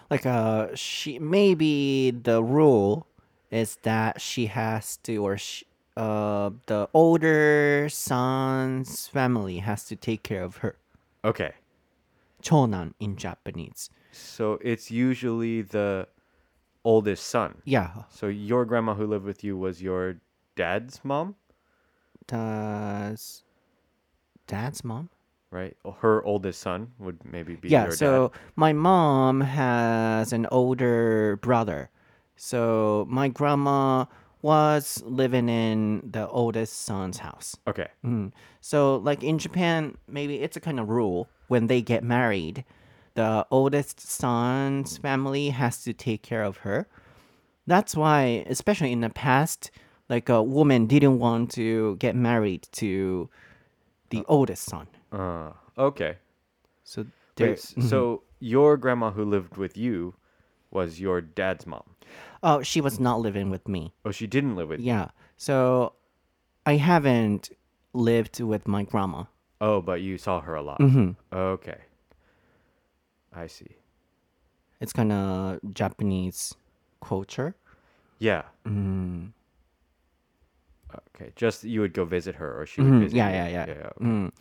[0.09, 3.07] like uh she maybe the rule
[3.49, 5.63] is that she has to or sh
[5.97, 10.75] uh the older son's family has to take care of her
[11.25, 11.53] Okay.
[12.43, 16.07] 長男 in japanese So it's usually the
[16.83, 17.61] oldest son.
[17.65, 20.17] yeah So your grandma who lived with you was your
[20.55, 21.35] dad's mom?
[22.27, 23.43] does
[24.47, 25.09] dad's mom
[25.51, 25.77] right?
[25.85, 28.39] Oh, her oldest son would maybe be yeah so dad.
[28.55, 31.89] my mom has an older brother
[32.35, 34.05] so my grandma
[34.43, 37.87] was living in the oldest son's house Okay.
[38.05, 38.31] Mm.
[38.61, 42.63] so like in japan maybe it's a kind of rule when they get married
[43.15, 46.87] the oldest son's family has to take care of her
[47.65, 49.71] that's why especially in the past
[50.09, 53.29] like a woman didn't want to get married to
[54.09, 56.17] the oldest son Uh, okay.
[56.83, 57.05] so
[57.39, 60.13] Wait, so your grandma who lived with you
[60.69, 61.92] was your dad's mom.
[62.43, 64.87] Oh she was not living with me Oh, she didn't live with you.
[64.87, 65.07] Yeah.
[65.37, 65.93] So
[66.65, 67.49] I haven't
[67.93, 69.23] lived with my grandma.
[69.61, 70.79] Oh, but you saw her a lot.
[70.81, 71.79] hmm Okay.
[73.33, 73.77] I see.
[74.81, 76.53] It's kind of Japanese
[77.01, 77.55] culture.
[78.19, 78.43] Yeah.
[78.67, 79.31] Mm.
[81.15, 81.31] Okay.
[81.35, 82.99] Just you would go visit her or she would Mhm.
[83.03, 83.35] visit Yeah, you.
[83.35, 83.63] yeah, yeah.
[83.63, 83.93] okay.
[83.99, 84.33] うん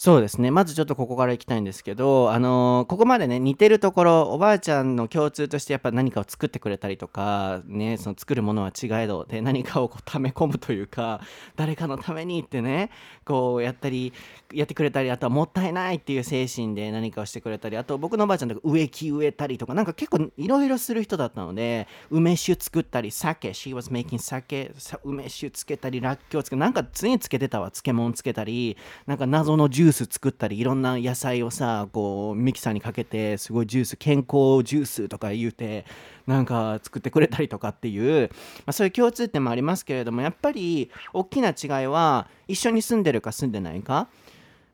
[0.00, 0.52] そうですね。
[0.52, 11.20] まずちょっとここからいきたいんですけどあのここまでね似てるところおばあちゃんの共通としてやっぱ何かを作ってくれたりとかねその作るものは違えどで何かをこう溜め込むというか
[11.56, 12.90] 誰かのためにってね
[13.28, 14.14] こうやったり
[14.54, 24.72] やってくれたりあとはもったいないっていう精神で何かをしてくれたりあと僕のおばあちゃんとか植木植えたりとかなんか結構いろいろする人だったので梅酒作ったり酒 she was making 酒
[25.04, 35.84] 梅酒つけたりらっきょうつけなんか常につけてたわ漬物つけたりなんか謎のジュース作ったりいろんな野菜をさこうミキサーにかけてすごいジュース健康ジュースとか言うて
[36.26, 44.08] なんか作ってくれたりとかっていう、まあ、そういう共通点もありますけれどもやっぱり大きな違いは一緒に住んでるか住んでないか？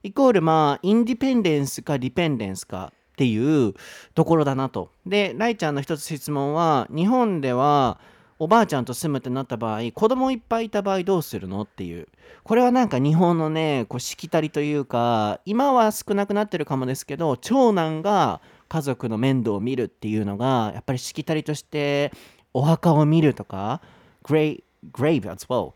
[0.02, 3.74] イコールまあインディペンデンスかディペンデンスかっていう
[4.14, 4.90] ところだなと。
[5.06, 8.00] で、ライちゃんの一つ質問は日本では
[8.38, 12.08] おばあちゃんと住むってなった場合子供いっぱいいた場合どうするのっていう
[12.42, 22.12] これはなんか日本のねこうしきたりというか今は少なくなってるかもですけど長男が家族の面倒を見るっていうのがやっぱりしきたりとして
[22.52, 23.80] お墓を見るとか
[24.24, 25.74] grave, grave as well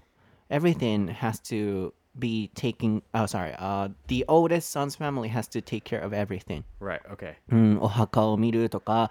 [0.50, 5.84] everything has to be taking oh sorry uh the oldest son's family has to take
[5.84, 7.00] care of everything Right.
[7.12, 7.34] Okay.
[7.50, 9.10] うん、お墓を見るとか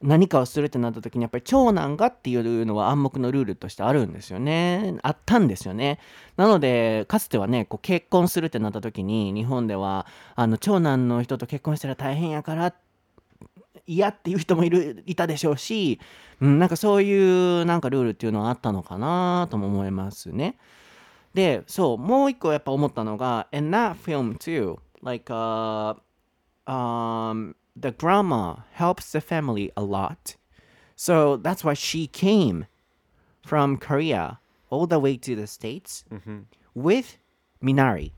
[0.00, 5.98] 何かをするってなった時にやっぱり長男がっていうのは暗黙のルールとしてあるんですよねあったんですよね
[6.36, 12.72] なのでかつてはねこう結婚するってなった時に日本ではあの長男の人と結婚したら大変やから
[13.86, 16.00] 嫌っていう人もいるいたでしょうし、
[16.40, 20.56] うん、なんかそういうなんかルールっていうのはあったのかなとも思いますね
[21.34, 25.94] でそうもう一個やっぱ思ったのが in that film too like uh
[26.68, 30.36] um, the grandma helps the family a lot.
[30.94, 32.66] So that's why she came
[33.44, 34.38] from Korea
[34.70, 36.04] all the way to the States
[36.74, 37.18] with
[37.62, 38.12] Minari.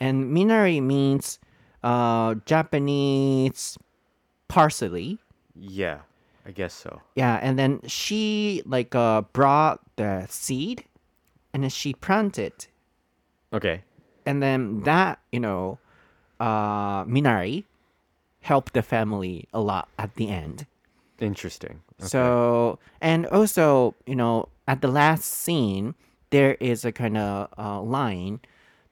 [0.00, 1.38] And Minari means
[1.82, 3.78] uh, Japanese
[4.52, 5.18] parsley.
[5.56, 6.00] Yeah.
[6.44, 7.00] I guess so.
[7.14, 10.84] Yeah, and then she like uh, brought the seed
[11.54, 12.66] and then she planted
[13.52, 13.84] Okay.
[14.26, 15.78] and then that you know
[16.40, 17.64] uh minari
[18.40, 20.66] helped the family a lot at the end
[21.20, 21.82] Interesting.
[22.00, 22.08] Okay.
[22.08, 25.94] so and also you know at the last scene
[26.30, 28.40] there is a kind of uh, line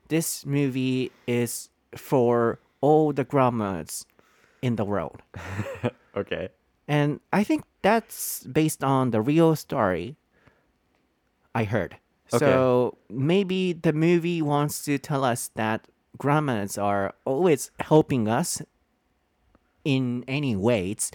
[0.09, 4.05] this movie is for all the grandmas
[4.63, 5.23] in the world.
[6.17, 6.49] Okay.
[6.89, 10.17] and i think that's based on the real story
[11.55, 11.97] i heard.
[12.27, 15.87] So maybe the movie wants to tell us that
[16.19, 18.61] grandmas are always helping us
[19.85, 21.11] in any ways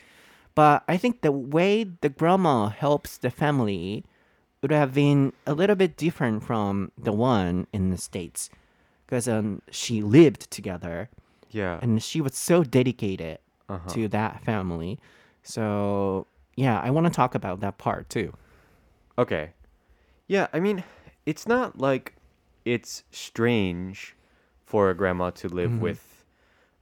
[0.56, 4.04] but i think the way the grandma helps the family
[4.62, 8.50] would have been a little bit different from the one in the states
[9.06, 11.10] because um, she lived together
[11.56, 11.80] Yeah.
[11.82, 13.40] and she was so dedicated
[13.70, 13.90] Uh-huh.
[13.96, 15.00] to that family.
[15.44, 18.34] So yeah, I want to talk about that part too.
[19.18, 19.52] Okay.
[20.28, 20.84] Yeah, I mean,
[21.26, 22.16] it's not like
[22.66, 24.16] it's strange
[24.66, 26.02] for a grandma to live with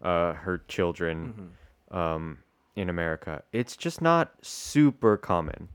[0.02, 1.52] uh, her children
[1.92, 2.40] um,
[2.76, 3.44] in America.
[3.52, 5.70] It's just not super common.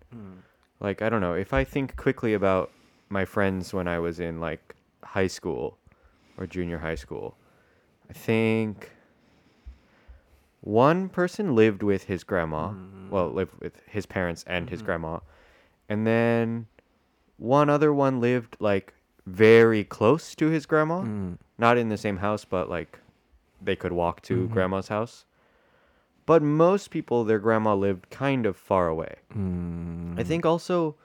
[0.80, 1.34] Like, I don't know.
[1.34, 2.70] If I think quickly about
[3.10, 5.76] my friends when I was in like high school
[6.36, 7.36] or junior high school,
[8.10, 8.90] I think
[10.60, 12.68] one person lived with his grandma.
[12.68, 13.10] Mm-hmm.
[13.10, 14.86] Well, lived with his parents and his mm-hmm.
[14.86, 15.18] grandma.
[15.88, 16.66] And then
[17.38, 18.92] one other one lived like
[19.26, 21.02] very close to his grandma.
[21.02, 21.38] Mm.
[21.58, 22.98] Not in the same house, but like
[23.60, 24.52] they could walk to mm-hmm.
[24.52, 25.24] grandma's house.
[26.26, 29.16] But most people, their grandma lived kind of far away.
[29.30, 30.26] I mm.
[30.26, 30.96] think also,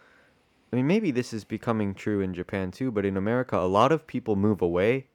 [0.72, 3.94] I mean, maybe this is becoming true in Japan too, but in America, a lot
[3.94, 5.08] of people move away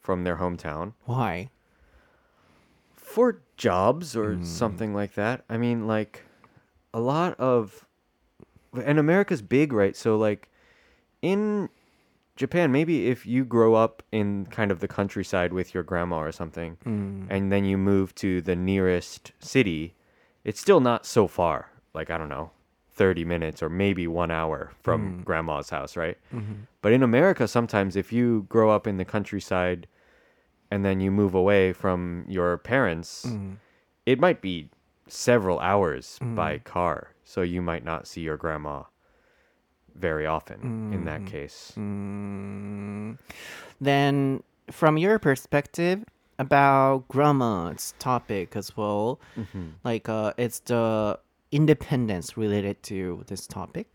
[0.00, 1.48] from their hometown Why?
[3.14, 4.42] For jobs or hmm.
[4.42, 5.44] something like that.
[5.48, 6.24] I mean, like
[6.92, 7.86] a lot of
[8.84, 9.94] and America's big, right?
[9.94, 10.50] So like
[11.22, 11.68] in
[12.34, 16.32] Japan, maybe if you grow up in kind of the countryside with your grandma or
[16.32, 17.26] something, hmm.
[17.30, 19.94] and then you move to the nearest city,
[20.42, 21.70] it's still not so far.
[21.94, 22.50] Like I don't know,
[22.90, 25.22] thirty minutes or maybe one hour from hmm.
[25.22, 26.18] grandma's house, right?
[26.34, 26.64] Mm-hmm.
[26.82, 29.86] But in America, sometimes if you grow up in the countryside
[30.74, 33.08] and then you move away from your parents,
[34.06, 34.68] it might be
[35.06, 37.14] several hours by car.
[37.24, 38.82] So you might not see your grandma
[39.94, 40.58] very often
[40.92, 41.72] in that case.
[41.78, 43.18] Mm,
[43.80, 46.02] then, from your perspective
[46.40, 49.20] about grandma's topic as well,
[49.84, 51.20] like uh, it's the
[51.52, 53.86] independence related to this topic.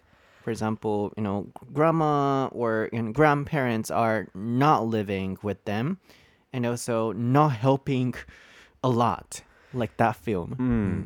[0.44, 6.00] For example, you know, grandma or you know, grandparents are not living with them,
[6.52, 8.16] and also not helping
[8.84, 9.42] a lot,
[9.74, 10.54] like that film.
[10.54, 11.02] Hmm.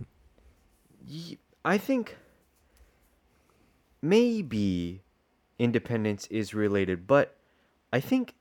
[1.08, 2.18] Ye- I think
[4.02, 5.02] maybe
[5.60, 7.38] independence is related, but
[7.92, 8.36] I think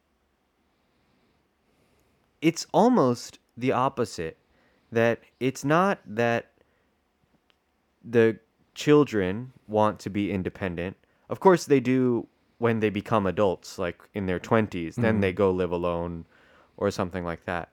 [2.40, 4.38] it's almost the opposite.
[4.90, 6.50] That it's not that
[8.04, 8.38] the
[8.74, 10.96] children want to be independent.
[11.30, 12.26] Of course, they do
[12.58, 15.20] when they become adults, like in their 20s, then mm-hmm.
[15.20, 16.26] they go live alone
[16.76, 17.70] or something like that.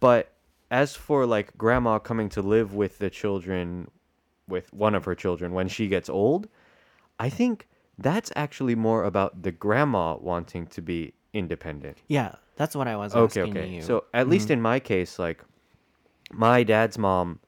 [0.00, 0.32] But
[0.70, 3.90] as for like grandma coming to live with the children,
[4.48, 6.48] with one of her children when she gets old,
[7.18, 7.66] I think
[7.98, 11.98] that's actually more about the grandma wanting to be independent.
[12.08, 13.68] Yeah, that's what I was Okay, asking okay.
[13.68, 13.82] you.
[13.82, 14.32] So at mm-hmm.
[14.32, 15.42] least in my case, like
[16.32, 17.40] my dad's mom,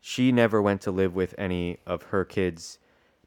[0.00, 2.78] she never went to live with any of her kids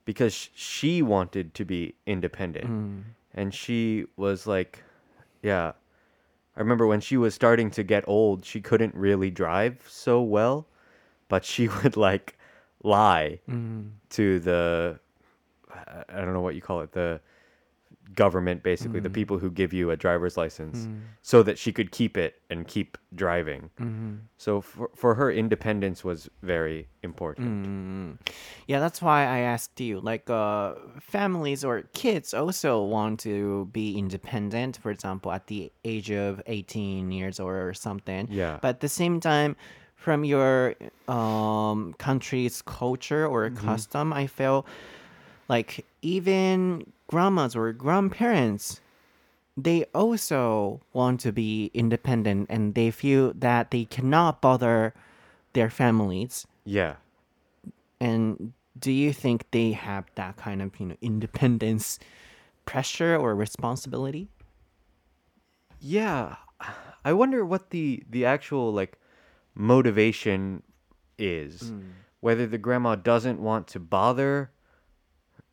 [0.04, 2.68] because she wanted to be independent.
[2.68, 3.04] Mm.
[3.34, 4.84] And she was like,
[5.42, 5.74] yeah.
[6.56, 10.68] I remember when she was starting to get old, she couldn't really drive so well,
[11.28, 12.38] but she would like
[12.84, 13.90] lie mm.
[14.12, 15.00] to the
[15.74, 17.20] I- I don't know what you call it, the
[18.14, 19.14] government basically, the mm.
[19.14, 21.00] people who give you a driver's license mm.
[21.22, 23.70] so that she could keep it and keep driving.
[23.80, 24.16] Mm-hmm.
[24.38, 27.48] So for for her independence was very important.
[27.48, 28.12] Mm-hmm.
[28.68, 30.00] Yeah, that's why I asked you.
[30.00, 34.78] Like, uh, families or kids also want to be independent.
[34.78, 38.28] For example, at the age of eighteen years or something.
[38.30, 38.60] Yeah.
[38.62, 39.56] But at the same time,
[39.96, 40.76] from your
[41.08, 43.66] um country's culture or mm-hmm.
[43.66, 44.66] custom, I feel
[45.48, 48.82] like even grandmas or grandparents
[49.58, 54.94] they also want to be independent and they feel that they cannot bother
[55.54, 56.96] their families Yeah.
[58.00, 62.00] and do you think they have that kind of you know independence
[62.66, 64.28] pressure or responsibility
[65.80, 66.36] Yeah.
[67.06, 68.98] I wonder what the the actual like
[69.54, 70.64] motivation
[71.20, 71.72] is.
[71.72, 71.92] Mm.
[72.22, 74.50] Whether the grandma doesn't want to bother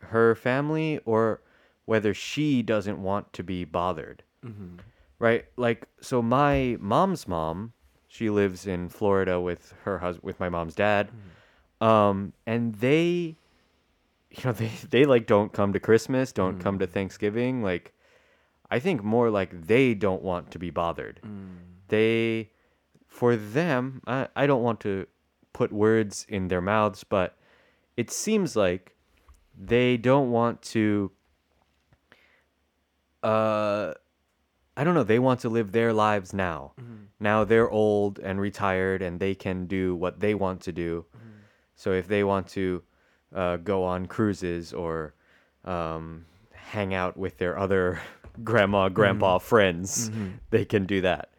[0.05, 1.41] her family or
[1.85, 4.23] whether she doesn't want to be bothered.
[4.45, 4.77] Mm-hmm.
[5.19, 5.47] Right?
[5.57, 7.73] Like so my mom's mom,
[8.09, 11.09] she lives in Florida with her husband with my mom's dad.
[11.09, 11.85] Mm-hmm.
[11.85, 13.37] Um and they
[14.31, 16.95] you know they they like don't come to Christmas, don't come to mm-hmm.
[16.95, 17.93] Thanksgiving like
[18.73, 21.21] I think more like they don't want to be bothered.
[21.23, 21.57] Mm.
[21.89, 22.49] They,
[23.07, 25.07] for them, I, I don't want to
[25.53, 27.37] put words in their mouths, but
[27.99, 28.97] it seems like
[29.59, 31.11] they don't want to.
[33.23, 33.93] Uh,
[34.77, 35.05] I don't know.
[35.05, 36.73] They want to live their lives now.
[37.21, 41.05] Now they're old and retired, and they can do what they want to do.
[41.77, 42.83] So if they want to
[43.35, 45.15] uh, go on cruises or
[45.65, 48.01] um, hang out with their other
[48.45, 50.11] grandma, grandpa friends,
[50.51, 51.31] they can do that.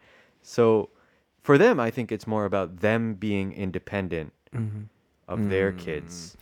[0.42, 0.90] So
[1.42, 4.32] for them, I think it's more about them being independent
[5.28, 6.36] of their kids.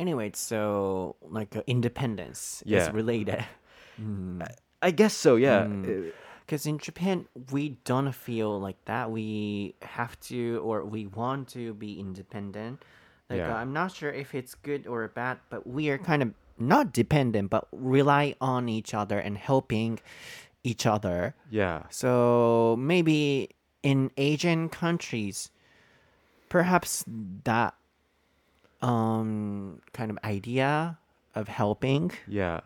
[0.00, 2.88] Anyway so like uh, independence Yeah.
[2.88, 3.44] is related
[4.82, 5.68] I guess so, yeah.
[5.68, 6.08] Uh,
[6.46, 11.74] because in japan we don't feel like that we have to or we want to
[11.74, 12.82] be independent
[13.28, 13.52] like Yeah.
[13.54, 16.92] uh, i'm not sure if it's good or bad but we are kind of not
[16.92, 20.00] dependent but rely on each other and helping
[20.64, 21.84] each other Yeah.
[21.90, 23.50] So maybe
[23.82, 25.48] in Asian countries,
[26.52, 27.04] perhaps
[27.44, 27.72] that
[28.82, 30.98] um kind of idea
[31.34, 32.60] of helping Yeah.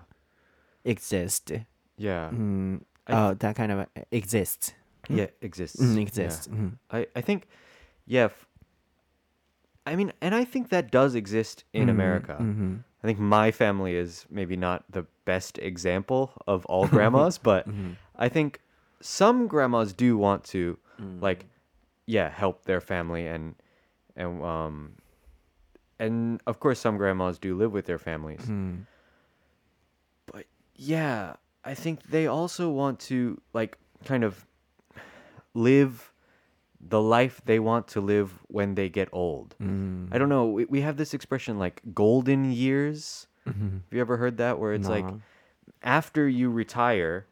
[0.85, 1.53] exist.
[1.97, 2.31] Yeah.
[2.31, 4.75] Mm, uh, that kind of exists.
[5.09, 5.81] Yeah, exists.
[5.81, 6.03] Mm, Yeah.
[6.03, 6.49] exists.
[6.49, 6.79] Mhm.
[6.91, 7.47] I, I think,
[8.07, 8.25] yeah.
[8.25, 8.47] F-
[9.87, 12.37] I mean, and I think that does exist in America.
[12.41, 12.85] mhm.
[13.03, 17.67] I think my family is maybe not the best example of all grandmas, but
[18.17, 18.61] I think
[19.01, 20.79] some grandmas do want to
[21.21, 21.47] like
[22.07, 23.55] yeah help their family and
[24.17, 24.93] and um
[25.99, 28.45] and of course some grandmas do live with their families.
[28.45, 28.75] Hmm.
[30.27, 31.35] But yeah
[31.65, 34.47] i think they also want to like kind of
[35.55, 36.13] live
[36.87, 39.55] the life they want to live when they get old.
[39.59, 40.07] Hmm.
[40.13, 43.27] I don't know we, we have this expression like golden years.
[43.49, 43.77] Mm-hmm.
[43.77, 44.59] Have you ever heard that?
[44.59, 45.07] Where it's like
[45.83, 47.27] after you retire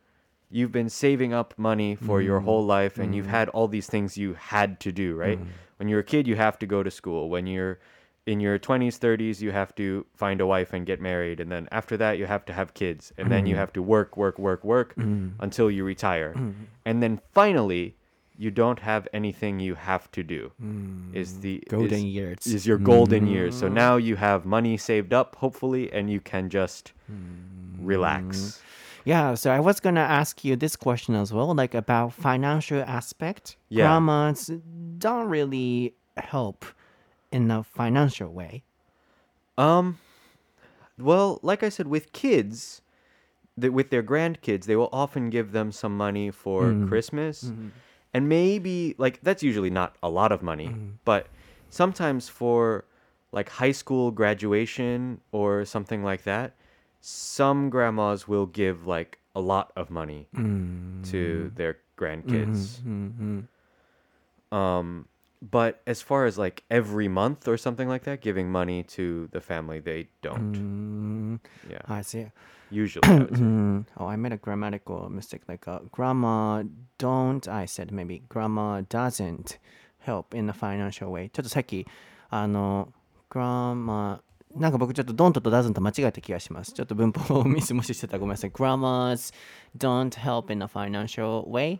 [0.51, 2.45] you've been saving up money for your hmm.
[2.45, 5.39] whole life and you've had all these things you had to do right?
[5.77, 7.29] When you're a kid you have to go to school.
[7.29, 7.79] When you're
[8.27, 11.69] in your 20s 30s you have to find a wife and get married and then
[11.73, 13.59] after that you have to have kids and then you mm.
[13.59, 15.33] have to work work work work mm.
[15.41, 16.33] until you retire.
[16.35, 16.55] Mm.
[16.85, 17.97] And then finally
[18.39, 20.51] you don't have anything you have to do
[21.13, 22.47] is the Golden is, years.
[22.47, 23.57] is your golden years.
[23.57, 26.93] So now you have money saved up hopefully and you can just
[27.79, 28.61] relax.
[29.05, 33.57] Yeah, so I was gonna ask you this question as well, like about financial aspect.
[33.69, 33.85] Yeah.
[33.85, 34.51] Grandmas
[34.99, 36.65] don't really help
[37.33, 38.63] in a financial way.
[39.59, 39.99] Um,
[40.99, 42.83] well, like I said, with kids,
[43.57, 46.89] with their grandkids, they will often give them some money for mm-hmm.
[46.89, 47.69] Christmas, mm-hmm.
[48.15, 50.91] and maybe like that's usually not a lot of money, mm-hmm.
[51.05, 51.27] but
[51.71, 52.85] sometimes for
[53.33, 56.55] like high school graduation or something like that,
[57.01, 61.11] some grandmas will give like a lot of money mm.
[61.11, 62.79] to their grandkids.
[64.53, 65.09] Um,
[65.42, 69.42] but as far as like every month or something like that, giving money to the
[69.42, 71.40] family, they don't.
[71.70, 72.28] Yeah, I see.
[72.70, 73.08] usually.
[73.08, 73.42] I would say.
[73.42, 75.42] Mm, oh, I made a grammatical mistake.
[75.48, 76.64] Like uh, grandma
[76.98, 77.48] don't.
[77.48, 79.58] I said maybe grandma doesn't
[80.00, 81.30] help in a financial way.
[81.30, 81.86] ちょっとさっき
[82.30, 82.92] あの
[83.30, 84.20] grandma
[84.56, 86.74] なんか僕ちょっと don't と doesn't 間違えた気がします。
[86.74, 88.52] ちょっと文法ミスもししてたらごめんなさい。
[88.52, 89.34] grandmas
[89.78, 91.80] don't help in a financial way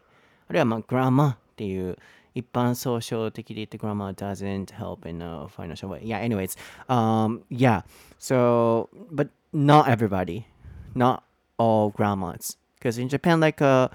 [0.50, 1.98] あるいはまあ grandma っていう
[2.36, 6.02] 一般総称的で言って grandma doesn't help in a financial way.
[6.04, 6.56] Yeah, anyways.
[6.88, 7.82] Um, yeah.
[8.20, 10.46] So, but not everybody
[10.94, 11.24] not
[11.58, 13.90] all grandmas because in japan like a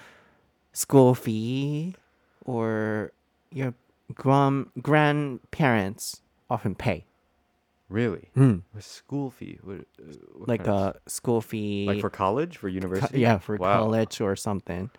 [0.73, 1.95] school fee
[2.45, 3.13] or
[3.53, 3.75] your
[4.15, 7.05] grand grandparents often pay
[7.89, 8.31] Really?
[8.35, 8.63] Mm.
[8.75, 9.59] A school fee?
[9.63, 13.21] What, uh, what like kind of- a school fee like for college, for co- university?
[13.21, 13.81] yeah for Wow.
[13.85, 14.91] college or something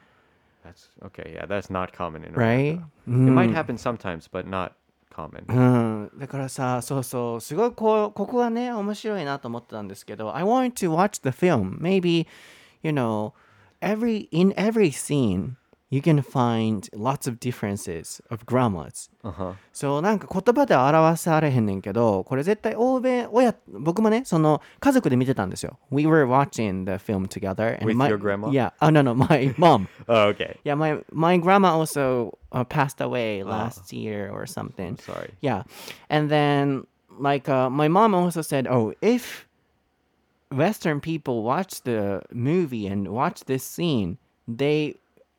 [0.67, 1.33] That's okay.
[1.35, 2.87] Yeah, that's not common in right America.
[3.07, 3.53] It might Mm.
[3.53, 4.71] happen sometimes, but not
[5.13, 5.43] common.
[5.49, 12.25] うん、だからさそうそうすごいこうここがね面白いなと思ってたんですけど I want to watch the film maybe
[12.81, 13.33] you know
[13.81, 15.55] every in every scene
[15.89, 19.53] you can find lots of differences of grandmas Uh huh.
[19.71, 28.49] そうなんか言葉では表されへんねんけどこれ絶対欧米親僕もねその家族で見てたんですよ We were watching the film together and With my, your grandma?
[28.49, 30.57] Yeah oh no no my mom Oh, okay.
[30.63, 35.31] Yeah my my grandma also uh, passed away last year or something I'm sorry.
[35.41, 35.63] yeah.
[36.09, 36.85] And then,
[37.19, 39.47] like, uh, my mom also said, oh, if
[40.51, 44.95] Western people watch the movie and watch this scene, they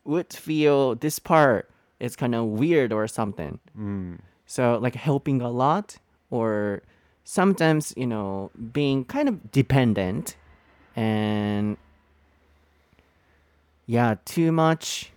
[0.09, 3.59] would feel this part is kind of weird or something.
[3.77, 4.19] Mm.
[4.45, 5.97] So, like, helping a lot
[6.29, 6.81] or
[7.23, 10.35] sometimes, you know, being kind of dependent
[10.95, 11.77] and,
[13.85, 15.11] yeah, too much,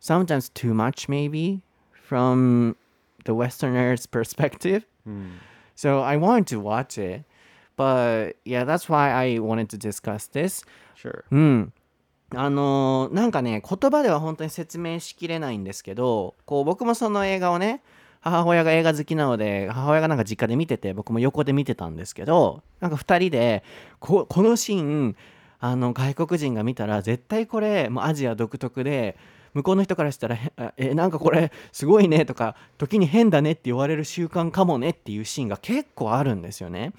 [0.00, 1.62] sometimes too much, maybe,
[1.92, 2.76] from
[3.24, 4.86] the Westerner's perspective.
[5.06, 5.32] Mm.
[5.74, 7.24] So I wanted to watch it.
[7.76, 10.64] But yeah, that's why I wanted to discuss this.
[10.94, 11.24] Sure.
[11.30, 11.72] うん。
[12.36, 17.82] あのーなんかね、言葉では本当に説明しきれないんですけど、こう僕もその映画をね、
[18.20, 23.62] 母親が映画好きなので、母親がなんか実家で見てて、僕も横で見てたんですけど、なんか2人で、
[24.00, 25.16] ここのシーン、
[25.60, 29.16] あの外国人が見たら、絶対これ、もうアジア独特で、
[29.54, 30.38] 向こうの人からしたら、
[30.76, 36.92] え、なんかこれ、すごいねとか、時に変だねって言われる習慣かもねっていうシーンが結構あるんですよね。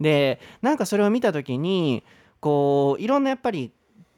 [0.00, 2.04] で、なんかそれを見た時に、
[2.40, 3.72] こう、いろんなやっぱり、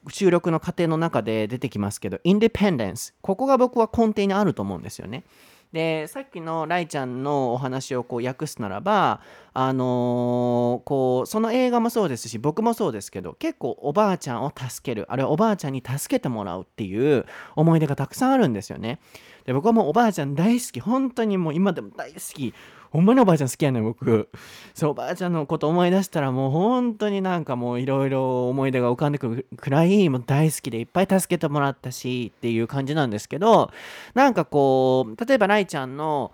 [0.09, 3.15] 収録の過程の中で出てきますけど、インディペンデンス。
[3.21, 5.25] ここが僕は根底にあると思うんですよね。
[5.73, 9.21] で、さっきのライちゃんのお話をこう訳すならば、
[9.53, 17.27] あのーこう、その映画もそうですし、僕もそうですけど、結構おばあちゃんを助ける、あるいはおばあちゃんに助けてもらうっていう
[17.57, 19.01] 思い出がたくさんあるんですよね。
[19.45, 20.81] で、僕はもうおばあちゃん大好き。
[20.81, 22.55] 本当にもう今でも大好き。
[22.91, 24.29] ほんまにおばあちゃん好きやねん僕。
[24.75, 33.71] そうおばあちゃんのこと思い出したらもう本当になんかもういろいろ思い出が浮かんでくるくらいもう大好きでいっぱい助けてもらったしっていう感じなんですけど
[34.15, 36.33] なんかこう例えばライちゃんの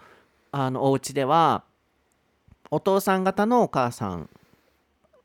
[0.50, 1.64] あのお家では
[2.70, 4.28] お父さん方のお母さん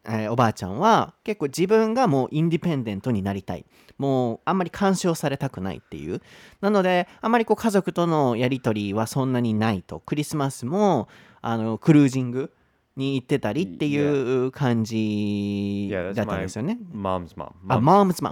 [0.06, 3.66] えーおばあちゃんは結構自分がもうインディペンデントになりたい。
[3.98, 6.22] もうあんまり干渉されたくないっていう。
[6.62, 10.00] なのであんまりこう家族とのやり取りはそんなにないと。
[10.00, 11.08] クリスマスも
[11.42, 12.52] あのクルージング
[12.98, 16.80] に行ってたりっていう感じだったんですよね。
[16.94, 17.52] mom's mom.
[17.70, 17.80] あ、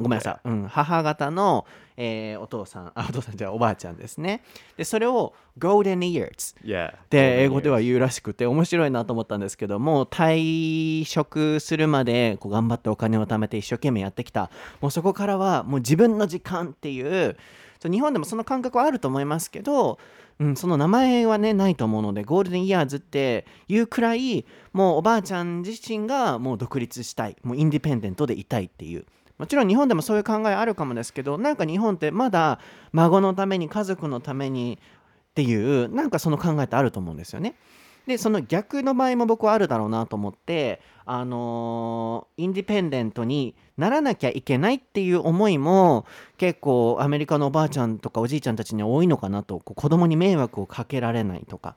[0.02, 0.50] ごめんなさい。
[0.50, 1.66] うん、母方の、
[1.98, 4.44] えーお父さん、あ、お父さんじゃあおばあちゃんですね。
[4.76, 6.56] で、それを Golden Years.
[7.10, 14.50] で英語では.言うらしくて面白いなと思ったんですけども退職するまでこう頑張ってお金を貯めて一生懸命やってきた
[14.82, 17.38] もうそこからはもう自分の時間っていう
[17.84, 20.00] 日本でもその感覚はあると思いますけど、
[20.40, 29.06] うん、その名前はねないと思うのでゴールデンイヤーズっていうくらいもうおばあちゃん自身がもう独立したいもうインディペンデントでいたいっていう
[29.38, 32.60] もちろん日本でもそういう考えあるかもですけどなんか日本ってまだ
[32.92, 34.80] 孫のために家族のために
[35.32, 37.56] っていうなんかその考えってあると思うんですよね。
[38.08, 46.06] でその逆の場合も僕はあるだろうなと思って、あのーインディペンデントにならなきゃいけないっていう思いも
[46.38, 51.76] 結構アメリカのおばあちゃんとかおじいちゃんたちに多いのかなとこう子供に迷惑をかけられないとか。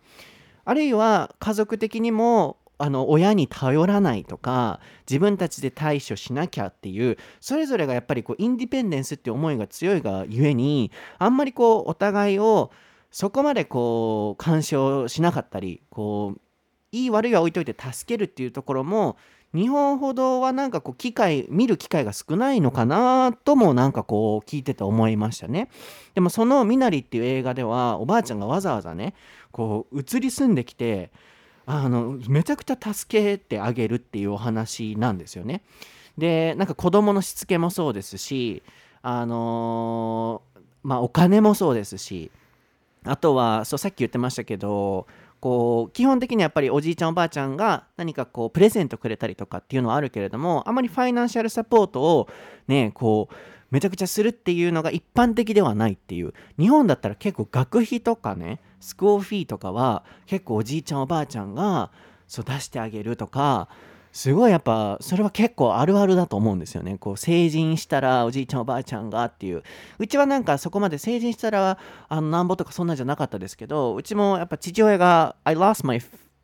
[0.64, 12.70] あるいは家族的にもあの親に頼らないとか自分たちで対処しなきゃっていうそれぞれがやっぱりこうインディペンデンスっていう思いが強いがゆえにあんまりこうお互いを
[13.10, 16.40] そこまでこう干渉しなかったりこう
[16.92, 19.16] いい悪いは置いといて助けるっていうところも
[19.54, 25.70] 日本ほどはなんかこう機会見る機会が少ないのかなともなんかこう聞いてて思いましたね。
[26.14, 29.14] でもその「みなり」っていう映画ではおばあちゃんがわざわざね
[29.50, 31.10] こう移り住んできて
[31.64, 35.62] あのめちゃくちゃ助けてあげるっていうお話なんですよね。
[36.18, 38.62] でなんか子供のしつけもそうですし
[39.00, 42.30] あのーまあお金もそうですし
[43.08, 45.06] あとはそうさっき言ってましたけど
[45.40, 52.28] こう基本的にやっぱりおじいちゃんおばあちゃんが何かこうプレゼントくれたりとかっていうのはあるけれどもあまりファイナンシャルサポートを
[52.66, 53.34] ねこう
[53.70, 56.32] めちゃくちゃするっていうのが一般的ではないっていう。
[56.58, 61.90] 日本だったら結構学費とかねスクーフィーとかは結構おじいちゃんおばあちゃんが
[62.26, 63.68] そう出してあげるとか
[64.12, 66.98] すごいやっぱそれは結構あるあるだと思うんですよね。
[66.98, 69.62] こう成人したらおじいちゃんおばあちゃんがっていう。
[69.98, 71.78] うちはなんかそこまで成人したら
[72.08, 76.00] あのなんぼとかそんなんじゃなかったですけどうちもやっぱ父親が I lost my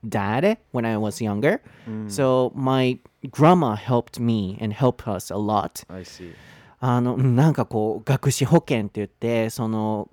[0.06, 1.60] dad when I was younger、
[2.08, 3.00] so my
[3.30, 5.84] grandma helped me and helped us a lot.
[5.92, 6.34] I see.
[6.80, 10.10] あのうんなんかこう学資保険って言ってその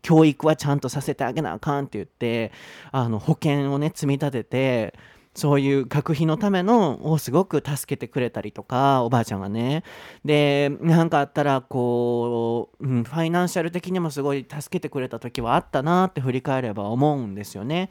[0.00, 2.52] 教育はちゃんとさせてあげなあかんって言って
[2.92, 4.94] あの保険をね積み立てて
[5.38, 9.84] そういう学費のためのをすごく助けてくれたりとかおばあちゃんがね。
[10.24, 17.88] でなんかあったらこう、うん、ファイナンシャル的にもすごい助けてくれた時はあったなって振り返れば思うんですよね。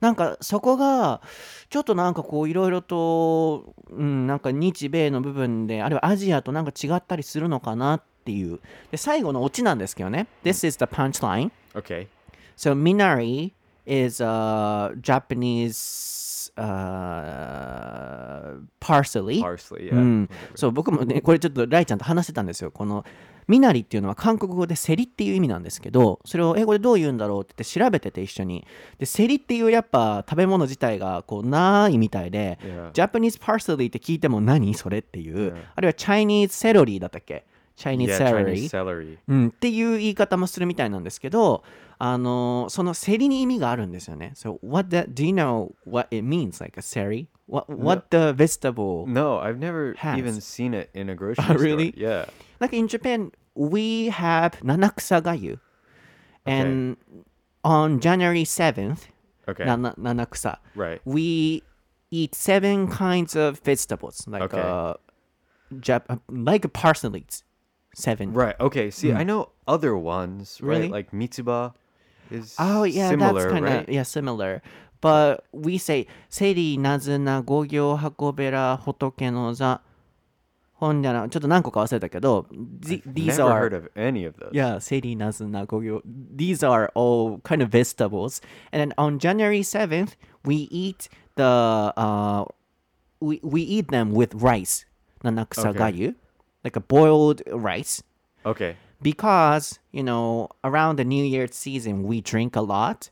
[0.00, 1.22] なんかそこが
[1.70, 8.60] ちょっとなんかこういろいろと、うん、なんか日米の部分であるいはアジアとなんか違ったりするのかなっていう。
[8.90, 10.26] で最後のオチなんですけどね。
[10.44, 11.50] This is the punchline.
[11.74, 12.08] Okay.
[12.58, 13.52] So Minari
[13.86, 16.29] is a Japanese
[16.60, 19.40] uh, parsley.
[19.40, 19.90] Parsley.
[19.90, 19.94] Yeah.
[19.94, 23.04] うん.そう僕もねこれちょっとライちゃんと話してたんですよこの
[23.48, 28.64] ミナリっていうのは韓国語でセリっていう意味なんですけどそれを英語でどう言うんだろうって言って調べてて一緒に
[28.98, 32.92] でセリっていうやっぱ食べ物自体がこうないみたいで Yeah.
[32.92, 35.62] ジャパニーズパーソリーって聞いても何それっていう、Yeah.
[35.74, 37.44] あるいはチャイニーズセロリーだったっけ？
[37.79, 39.17] チャイニーズ Yeah, セロリ Chinese ー celery.
[39.27, 41.63] うん、っていう言い方もするみたいなんですけど、
[41.97, 44.31] あのそのセリに意味があるんですよね。
[44.35, 47.27] So, what that, do you know what it means, like a seri?
[47.47, 49.05] What, what the vegetable?
[49.07, 50.17] No, I've never Has.
[50.17, 51.57] even seen it in a grocery Oh, store.
[51.63, 51.93] really?
[51.97, 52.25] Yeah.
[52.59, 55.59] Like in Japan, we have nanaksa gayu.
[56.45, 56.97] And
[57.63, 59.07] on January 7th,
[59.47, 59.63] Okay.
[59.65, 61.01] nana, nanaksa, right.
[61.05, 61.61] we
[62.09, 64.59] eat seven kinds of vegetables, like Okay.
[64.59, 64.95] uh,
[65.75, 67.43] Jap- like parsnips.
[67.93, 68.33] Seven.
[68.33, 68.55] Right.
[68.59, 68.91] Okay.
[68.91, 70.67] See, I know other ones, Hmm.
[70.67, 70.81] Really?
[70.83, 70.91] right?
[70.91, 71.73] Like Mitsuba
[72.29, 73.89] is Oh yeah, similar, that's kind of right?
[73.89, 74.61] yeah similar.
[75.01, 79.81] But we say セリナズナ五行運べら仏の座。
[80.77, 82.47] ほんじゃなちょっと何個か忘れたけど、
[82.85, 84.51] th- these Never are heard of any of those.
[84.51, 86.01] yeah セリナズナ五行
[86.35, 88.41] these are all kind of vegetables.
[88.73, 91.07] And then on January 7th, we eat
[91.37, 92.43] the uh
[93.21, 94.85] we we eat them with rice.
[95.23, 96.17] 七草がゆ
[96.64, 98.02] like a boiled rice.
[98.46, 98.76] Okay.
[99.02, 103.08] because you know around the new year season we drink a lot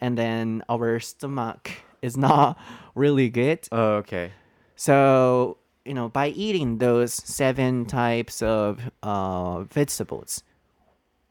[0.00, 2.58] and then our stomach is not
[2.94, 4.30] really good Oh, okay.
[4.74, 10.42] so you know by eating those seven types of uh, vegetables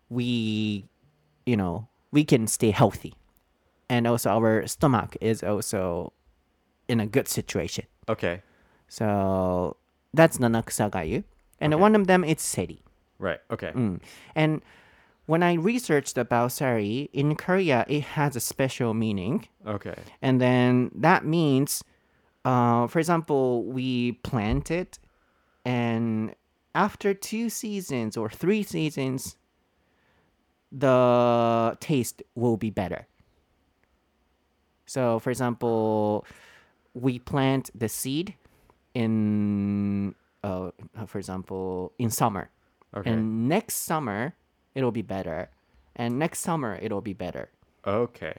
[0.09, 0.85] we
[1.45, 3.13] you know we can stay healthy
[3.89, 6.11] and also our stomach is also
[6.87, 8.41] in a good situation Okay.
[8.87, 9.77] So
[10.13, 11.23] that's Nanakusagayu.
[11.61, 11.81] And Okay.
[11.81, 12.81] one of them is Seri.
[13.19, 13.39] Right.
[13.49, 13.71] Okay.
[13.71, 14.01] Mm.
[14.35, 14.61] And
[15.27, 19.47] when I researched about Seri, in Korea it has a special meaning.
[19.65, 19.95] Okay.
[20.21, 21.83] And then that means,
[22.43, 24.99] uh, for example, we plant it,
[25.63, 26.35] and
[26.73, 29.37] after two seasons or three seasons,
[30.71, 33.05] the taste will be better.
[34.87, 36.25] So, for example,
[36.93, 38.33] we plant the seed
[38.93, 40.71] in, uh,
[41.07, 42.49] for example, in summer.
[42.95, 43.09] Okay.
[43.11, 44.33] And next summer,
[44.75, 45.49] it'll be better.
[45.95, 47.49] And next summer, it'll be better.
[47.85, 48.33] okay.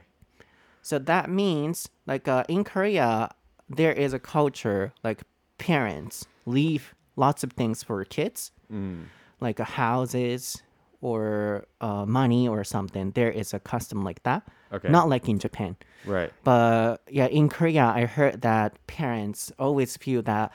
[0.84, 3.30] So that means, like uh, in Korea,
[3.68, 5.22] there is a culture like
[5.58, 9.04] parents leave lots of things for kids, Mm.
[9.40, 10.60] like uh, houses
[11.00, 13.12] or uh, money or something.
[13.12, 14.42] There is a custom like that.
[14.72, 14.88] Okay.
[14.88, 15.76] Not like in Japan.
[16.04, 16.32] Right.
[16.42, 20.50] But yeah, in Korea, I heard that parents always feel that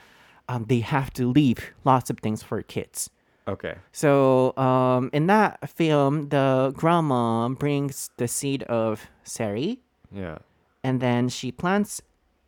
[0.48, 3.10] um, they have to leave lots of things for kids.
[3.46, 3.76] Okay.
[3.92, 9.80] So um, in that film, the grandma brings the seed of Seri
[10.12, 10.38] Yeah.
[10.84, 12.02] and then she plants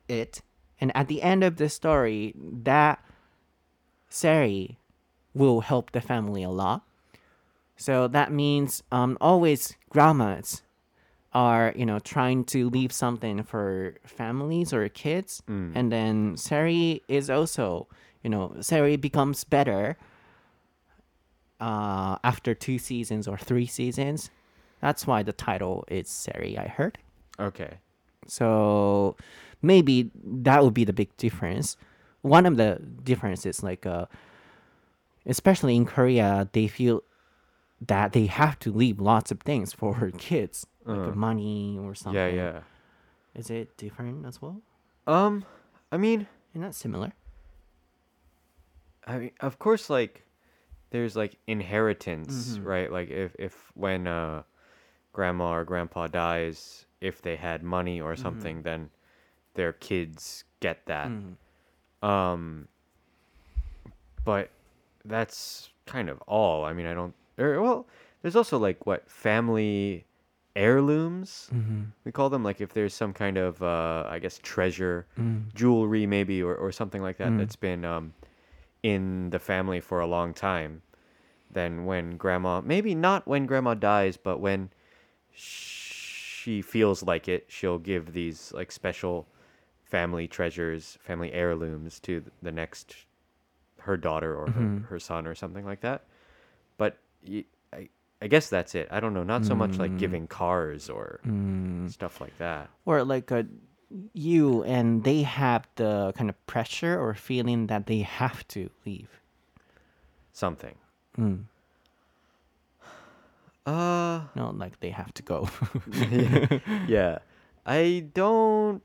[0.09, 0.43] it
[0.81, 3.03] and at the end of the story that
[4.09, 4.79] Seri
[5.35, 6.83] will help the family a lot
[7.77, 10.63] so that means um, always grandmas
[11.33, 15.73] are you know trying to leave something for families or kids Mm.
[15.77, 17.87] and then Seri is also
[18.23, 19.97] you know Seri becomes better
[21.61, 24.31] uh, after two seasons or three seasons
[24.81, 26.99] that's why the title is Seri i heard
[27.39, 27.79] Okay.
[28.27, 29.17] so
[29.63, 31.77] maybe that would be the big difference.
[32.23, 34.07] One of the differences, like, uh,
[35.25, 37.03] especially in Korea, they feel
[37.81, 41.15] that they have to leave lots of things for kids, like Uh.
[41.15, 42.35] money or something.
[42.35, 42.53] Yeah.
[42.53, 42.61] Yeah.
[43.35, 44.61] Is it different as well?
[45.07, 45.45] Um.
[45.93, 47.13] I mean, Isn't that similar?
[49.07, 50.25] I mean, of course, like
[50.91, 52.65] there's like inheritance, Mhm.
[52.67, 52.91] right?
[52.93, 54.43] Like if if when uh,
[55.13, 58.91] grandma or grandpa dies, if they had money or something, then
[59.55, 61.09] their kids get that.
[61.09, 61.37] Mm.
[62.03, 62.69] Um.
[64.25, 64.51] But
[65.05, 66.65] that's kind of all.
[66.65, 67.15] I mean, I don't.
[67.41, 67.87] Or, well,
[68.23, 70.05] there's also like what family
[70.55, 71.83] heirlooms Mm-hmm.
[72.05, 72.43] we call them.
[72.45, 75.53] Like if there's some kind of uh, I guess treasure Mm.
[75.55, 77.39] jewelry maybe or, or something like that Mm.
[77.39, 78.15] that's been um,
[78.83, 80.83] in the family for a long time
[81.53, 84.71] then when grandma maybe not when grandma dies but when
[85.33, 89.27] she feels like it she'll give these like special
[89.85, 92.95] family treasures family heirlooms to the next
[93.81, 94.85] her daughter or her, Mhm.
[94.87, 96.05] her son or something like that
[96.79, 96.97] but
[97.73, 97.89] I,
[98.23, 99.99] I guess that's it i don't know not so much like Mm.
[99.99, 101.91] giving cars or Mm.
[101.91, 103.45] stuff like that Or like uh,
[104.15, 109.11] you and they have the kind of pressure or feeling that they have to leave.
[110.33, 110.77] something
[111.19, 111.45] Mm.
[113.67, 115.49] uh Not like they have to go.
[116.89, 117.19] yeah.
[117.67, 118.83] I don't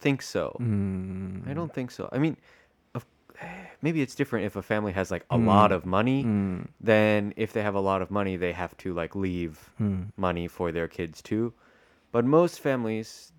[0.00, 0.56] think so.
[0.60, 1.48] Mm.
[1.48, 2.08] I don't think so.
[2.12, 2.38] I mean, of,
[3.82, 5.74] maybe it's different if a family has like a lot Mm.
[5.74, 6.24] of money.
[6.24, 6.68] Mm.
[6.80, 10.10] Then if they have a lot of money, they have to like leave Mm.
[10.16, 11.52] money for their kids too.
[12.12, 13.32] But most families,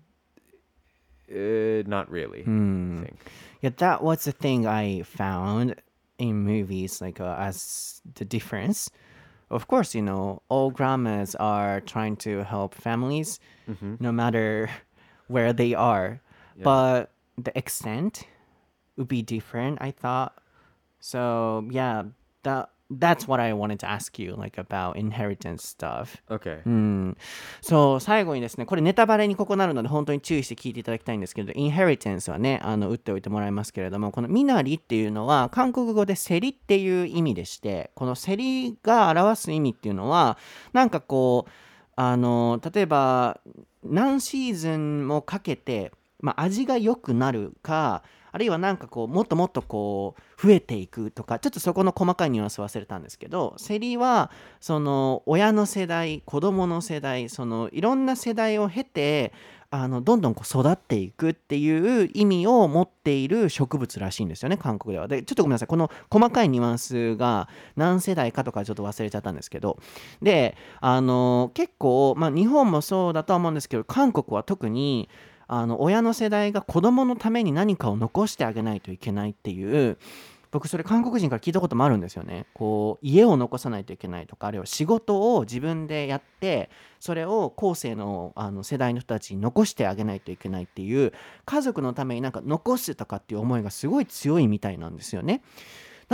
[1.30, 2.42] uh, not really.
[2.42, 2.98] I Mm.
[3.00, 3.18] think.
[3.60, 5.76] Yeah, that was the thing I found
[6.18, 8.90] in movies, like uh, as the difference.
[9.50, 13.38] Of course, you know, all grandmas are trying to help families,
[13.68, 14.00] Mhm.
[14.00, 14.68] no matter
[15.28, 16.20] where they are.
[16.56, 16.64] Yeah.
[16.64, 18.26] But the extent
[18.96, 20.32] would be different, I thought.
[21.00, 22.04] So yeah,
[22.42, 26.22] that that's what I wanted to ask you, like about inheritance stuff.
[26.30, 26.62] Okay.
[26.66, 27.16] うん、
[27.62, 40.36] そう最後にですねこれネタバレにここなるので本当に注意して聞いていただきたいんですけどインヘリテンスはねあの打っておいてもらいますけれどもこのミナリっていうのは韓国語で競りっていう意味でしてこの競りが表す意味っていうのは
[40.72, 41.50] なんかこう
[41.96, 43.40] あの例えば
[43.82, 48.02] 何シーズンもかけて、まあ、味が良くなるか
[48.34, 59.32] あるいはなんかこうもっともっとこう増えていくとかちょっとそこの細かいニュアンス忘れたんですけど競りはその親の世代子供の世代そのいろんな世代を経て
[59.70, 65.06] あのどんどんこう育っていくっていう意味を持っている植物らしいんですよね韓国では。
[65.06, 69.78] でちょっとごめんなさいこの細かいニュアンスが何世代かとかちょっと忘れちゃったんですけど
[70.22, 75.08] であの結構、まあ、日本もそうだとは思うんですけど韓国は特に
[75.46, 79.98] あの親の世代が子供のために何かを残してあげないといけないっていう
[80.54, 86.70] 僕それ韓国人から聞いたこともあるんですよねこう家を残さないといけないとかあるいは仕事を自分でやって
[87.00, 91.12] それを後世のあの世代の人たちに残してあげないといけないっていう
[91.44, 95.42] 家族のためになんか残すとかっていう思いがすごい強いみたいなんですよね。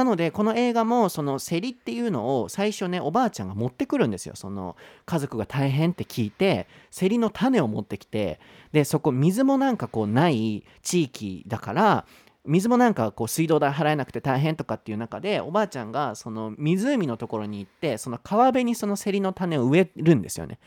[0.00, 4.74] なのでこの映画もその競りっていうのを最初ねおばあちゃんが持ってくるんですよその
[5.04, 8.40] 家族が大変って聞いて競りの種を持ってきて
[8.72, 12.06] でそこ水もなんかこうない地域だから
[12.46, 20.58] 水もなんかこう水道代払えなくて大変とかっていう中でおばあちゃんがその湖のところに行ってその川辺にその競りの種を植えるんですよね。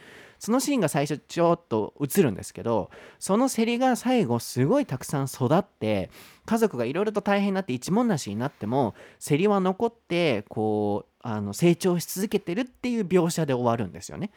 [0.43, 6.09] そのシーンが最初ちょっと映るんですけどその競りが最後すごいたくさん育って
[6.45, 8.93] 家族がいろいろと大変になって一文無しになっても
[9.25, 14.31] 競りは残ってこうあの成長し続けてるっていう描写で終わるんですよね。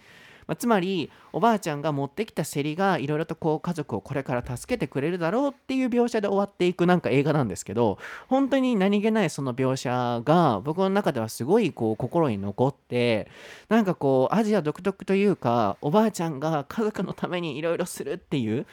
[0.47, 13.29] まあ、つまりおばあちゃんが持ってきた競りがいろいろとこう家族をこれから助けてくれるだろうっていう描写で終わっていくなんか映画なんですけど本当に何気ないその描写が僕の中ではすごいこう心に残って
[13.69, 18.67] なんかこうアジア独特というかおばあちゃんが家族のためにいろいろするっていう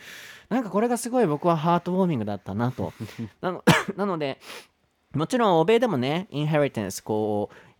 [0.49, 2.93] なんかこれがすごい僕はハートウォーミングだったなと。
[3.41, 3.63] なの
[3.97, 4.39] なので
[5.13, 7.72] もちろん欧米でもねインヘリテンスこう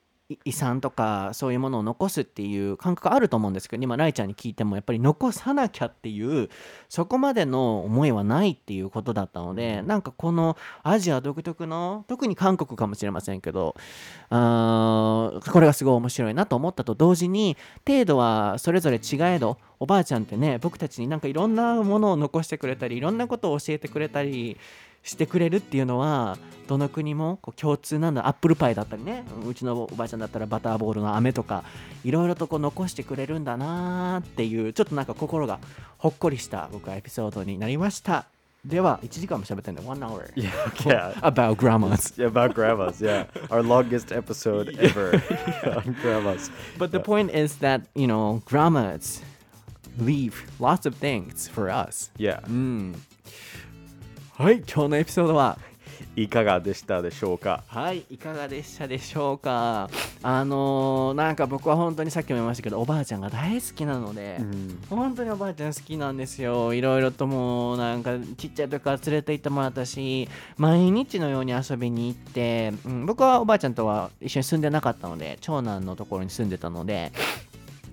[0.46, 6.50] 遺産とかそういうものを残すっていう感覚あると思うんですけど今ライちゃんに聞いてもやっぱり残さなきゃっていう
[6.88, 13.76] そこまでの思いはないっていうことだったのでなんかこのアジア独特の特に韓国かもしれませんけど
[14.30, 24.58] あこれがすごい面白いなと思ったと同時に程度はそれぞれ違えどおばあちゃんってね僕たちになんかいろんなものを残してくれたりいろんなことを教えてくれたり
[25.04, 26.38] してくれるっていうのは
[26.68, 31.64] どの国もこう共通なんだアップルパイだったりねうちのおばあちゃんだったらバターボールの飴とか
[32.06, 35.60] いろいろとこう残してくれるんだなーっていうちょっとなんか心が
[35.98, 38.26] ほっこりした僕はエピソードになりました
[38.64, 40.50] では1時間も喋ってんだ1 hour Yeah,
[40.86, 41.14] yeah.
[41.22, 43.02] about grandmas Yeah, about grandmas.
[43.04, 45.22] Yeah, our longest episode ever
[45.76, 46.50] on grandmas.
[46.80, 49.22] but the point is that you know grandmas
[50.00, 52.40] leave lots of things for us Yeah.
[52.48, 52.96] うん
[54.44, 55.58] はい今日のエピソードは
[56.18, 57.64] いかがでしたでしょうか？
[57.66, 59.90] はい、いかがでしたでしょうか？
[60.22, 64.42] あのーなんか僕は本当にさっきも言いましたけど、おばあちゃんが大好きなので、
[64.90, 66.74] 本当におばあちゃん好きなんですよ。
[66.74, 70.28] いろいろともうなんかちっちゃい時から連れて行ってもらったし、
[70.58, 77.14] 毎日のように遊びに行って、うん、僕はおばあちゃんとは一緒に住んでなかったので、長男のところに住んでたので、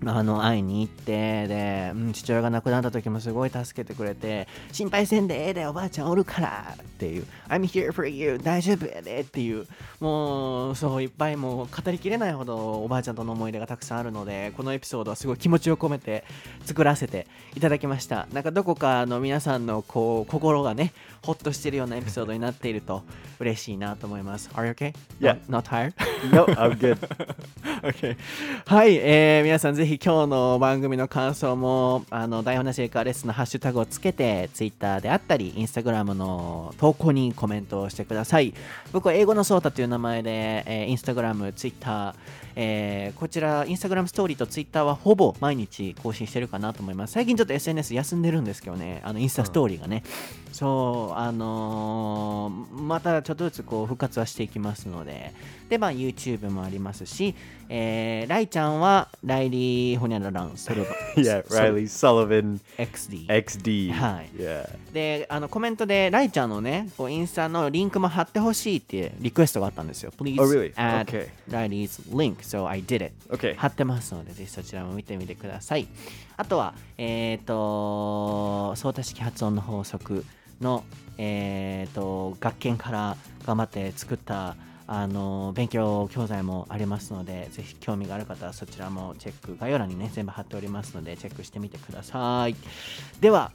[0.06, 9.66] あの会いに行ってで、うん、父親が亡くなった時もすごい助けてくれて心配せんでええでおばあちゃんおるからっていう I'm here for you 大丈夫やでっていう
[10.00, 16.24] もうそういっぱいもう語りきれないほどおばあちゃんとの思い出がたくさんあるのでこのエピソードはすごい気持ちを込めて
[16.64, 20.92] 作らせていただきましたなんかどこかの皆さんのこう心がね
[21.22, 23.02] ほっとしてるようなエピソードになっていると
[23.38, 24.94] 嬉しいなと思います Are you okay?
[25.20, 25.38] Yeah.
[25.48, 25.94] Not, not tired?
[26.32, 26.98] No, I'm good.
[27.82, 28.16] Okay.
[28.66, 38.54] はい、えー皆さんぜひひ今日の番組の感想もあの台本なし英会話レッスンのハッシュタグをつけて Twitter であったり Instagram の投稿にコメントをしてください。
[38.92, 42.14] 僕は英語のソータという名前で、えー、Instagram、Twitter、
[42.54, 47.14] えーこちら Instagram ストーリーと Twitter はほぼ毎日更新してるかなと思います。
[47.14, 49.00] 最近ちょっと SNS 休んでるんですけどね。
[49.02, 50.04] あのインスタストーリーがね、
[50.52, 55.34] そうあのーまたちょっとずつこう復活はしていきますので
[55.70, 57.34] でまあ YouTube もありますし、
[57.68, 63.92] えーライちゃんはライリー・ホニャラランソルバ Yeah, Riley Sullivan, XD XD.
[63.92, 64.28] Hi.
[64.36, 64.68] Yeah.
[64.92, 70.74] であのコメントでライちゃんのねこうインスタのリンクも貼ってほしいってリクエストがあったんですよ Please Oh, really?
[70.74, 71.28] add Okay.
[71.48, 73.54] Riley's link so I did it Okay.
[73.54, 75.86] 貼ってますのでぜひそちらも見てみてください
[76.36, 80.24] あとはえっ、と相対式発音の法則
[80.60, 80.84] の
[81.18, 83.16] えっ、と学研から
[83.46, 84.56] 頑張って作った
[84.92, 92.56] あの勉強教材もありますのでぜひ興味がある方はそちらもチェック概要欄にね全部貼っておりますのでチェックしてみてください
[93.20, 93.52] では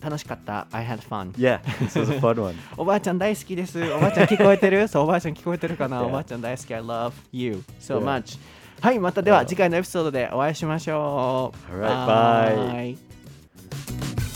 [0.00, 2.54] 楽しかった I had fun Yeah, this was a fun one.
[2.78, 3.82] おばあちゃん大好きです。
[3.90, 4.86] おばあちゃん聞こえてる？
[4.86, 6.04] そう、おばあちゃん聞こえてるかな？
[6.04, 6.72] おばあちゃん大好き。
[6.72, 8.38] I love you so much.
[8.80, 11.72] はい、またでは.次回のエピソードでお会いしましょう。
[11.82, 12.94] Alright.
[12.94, 14.27] Bye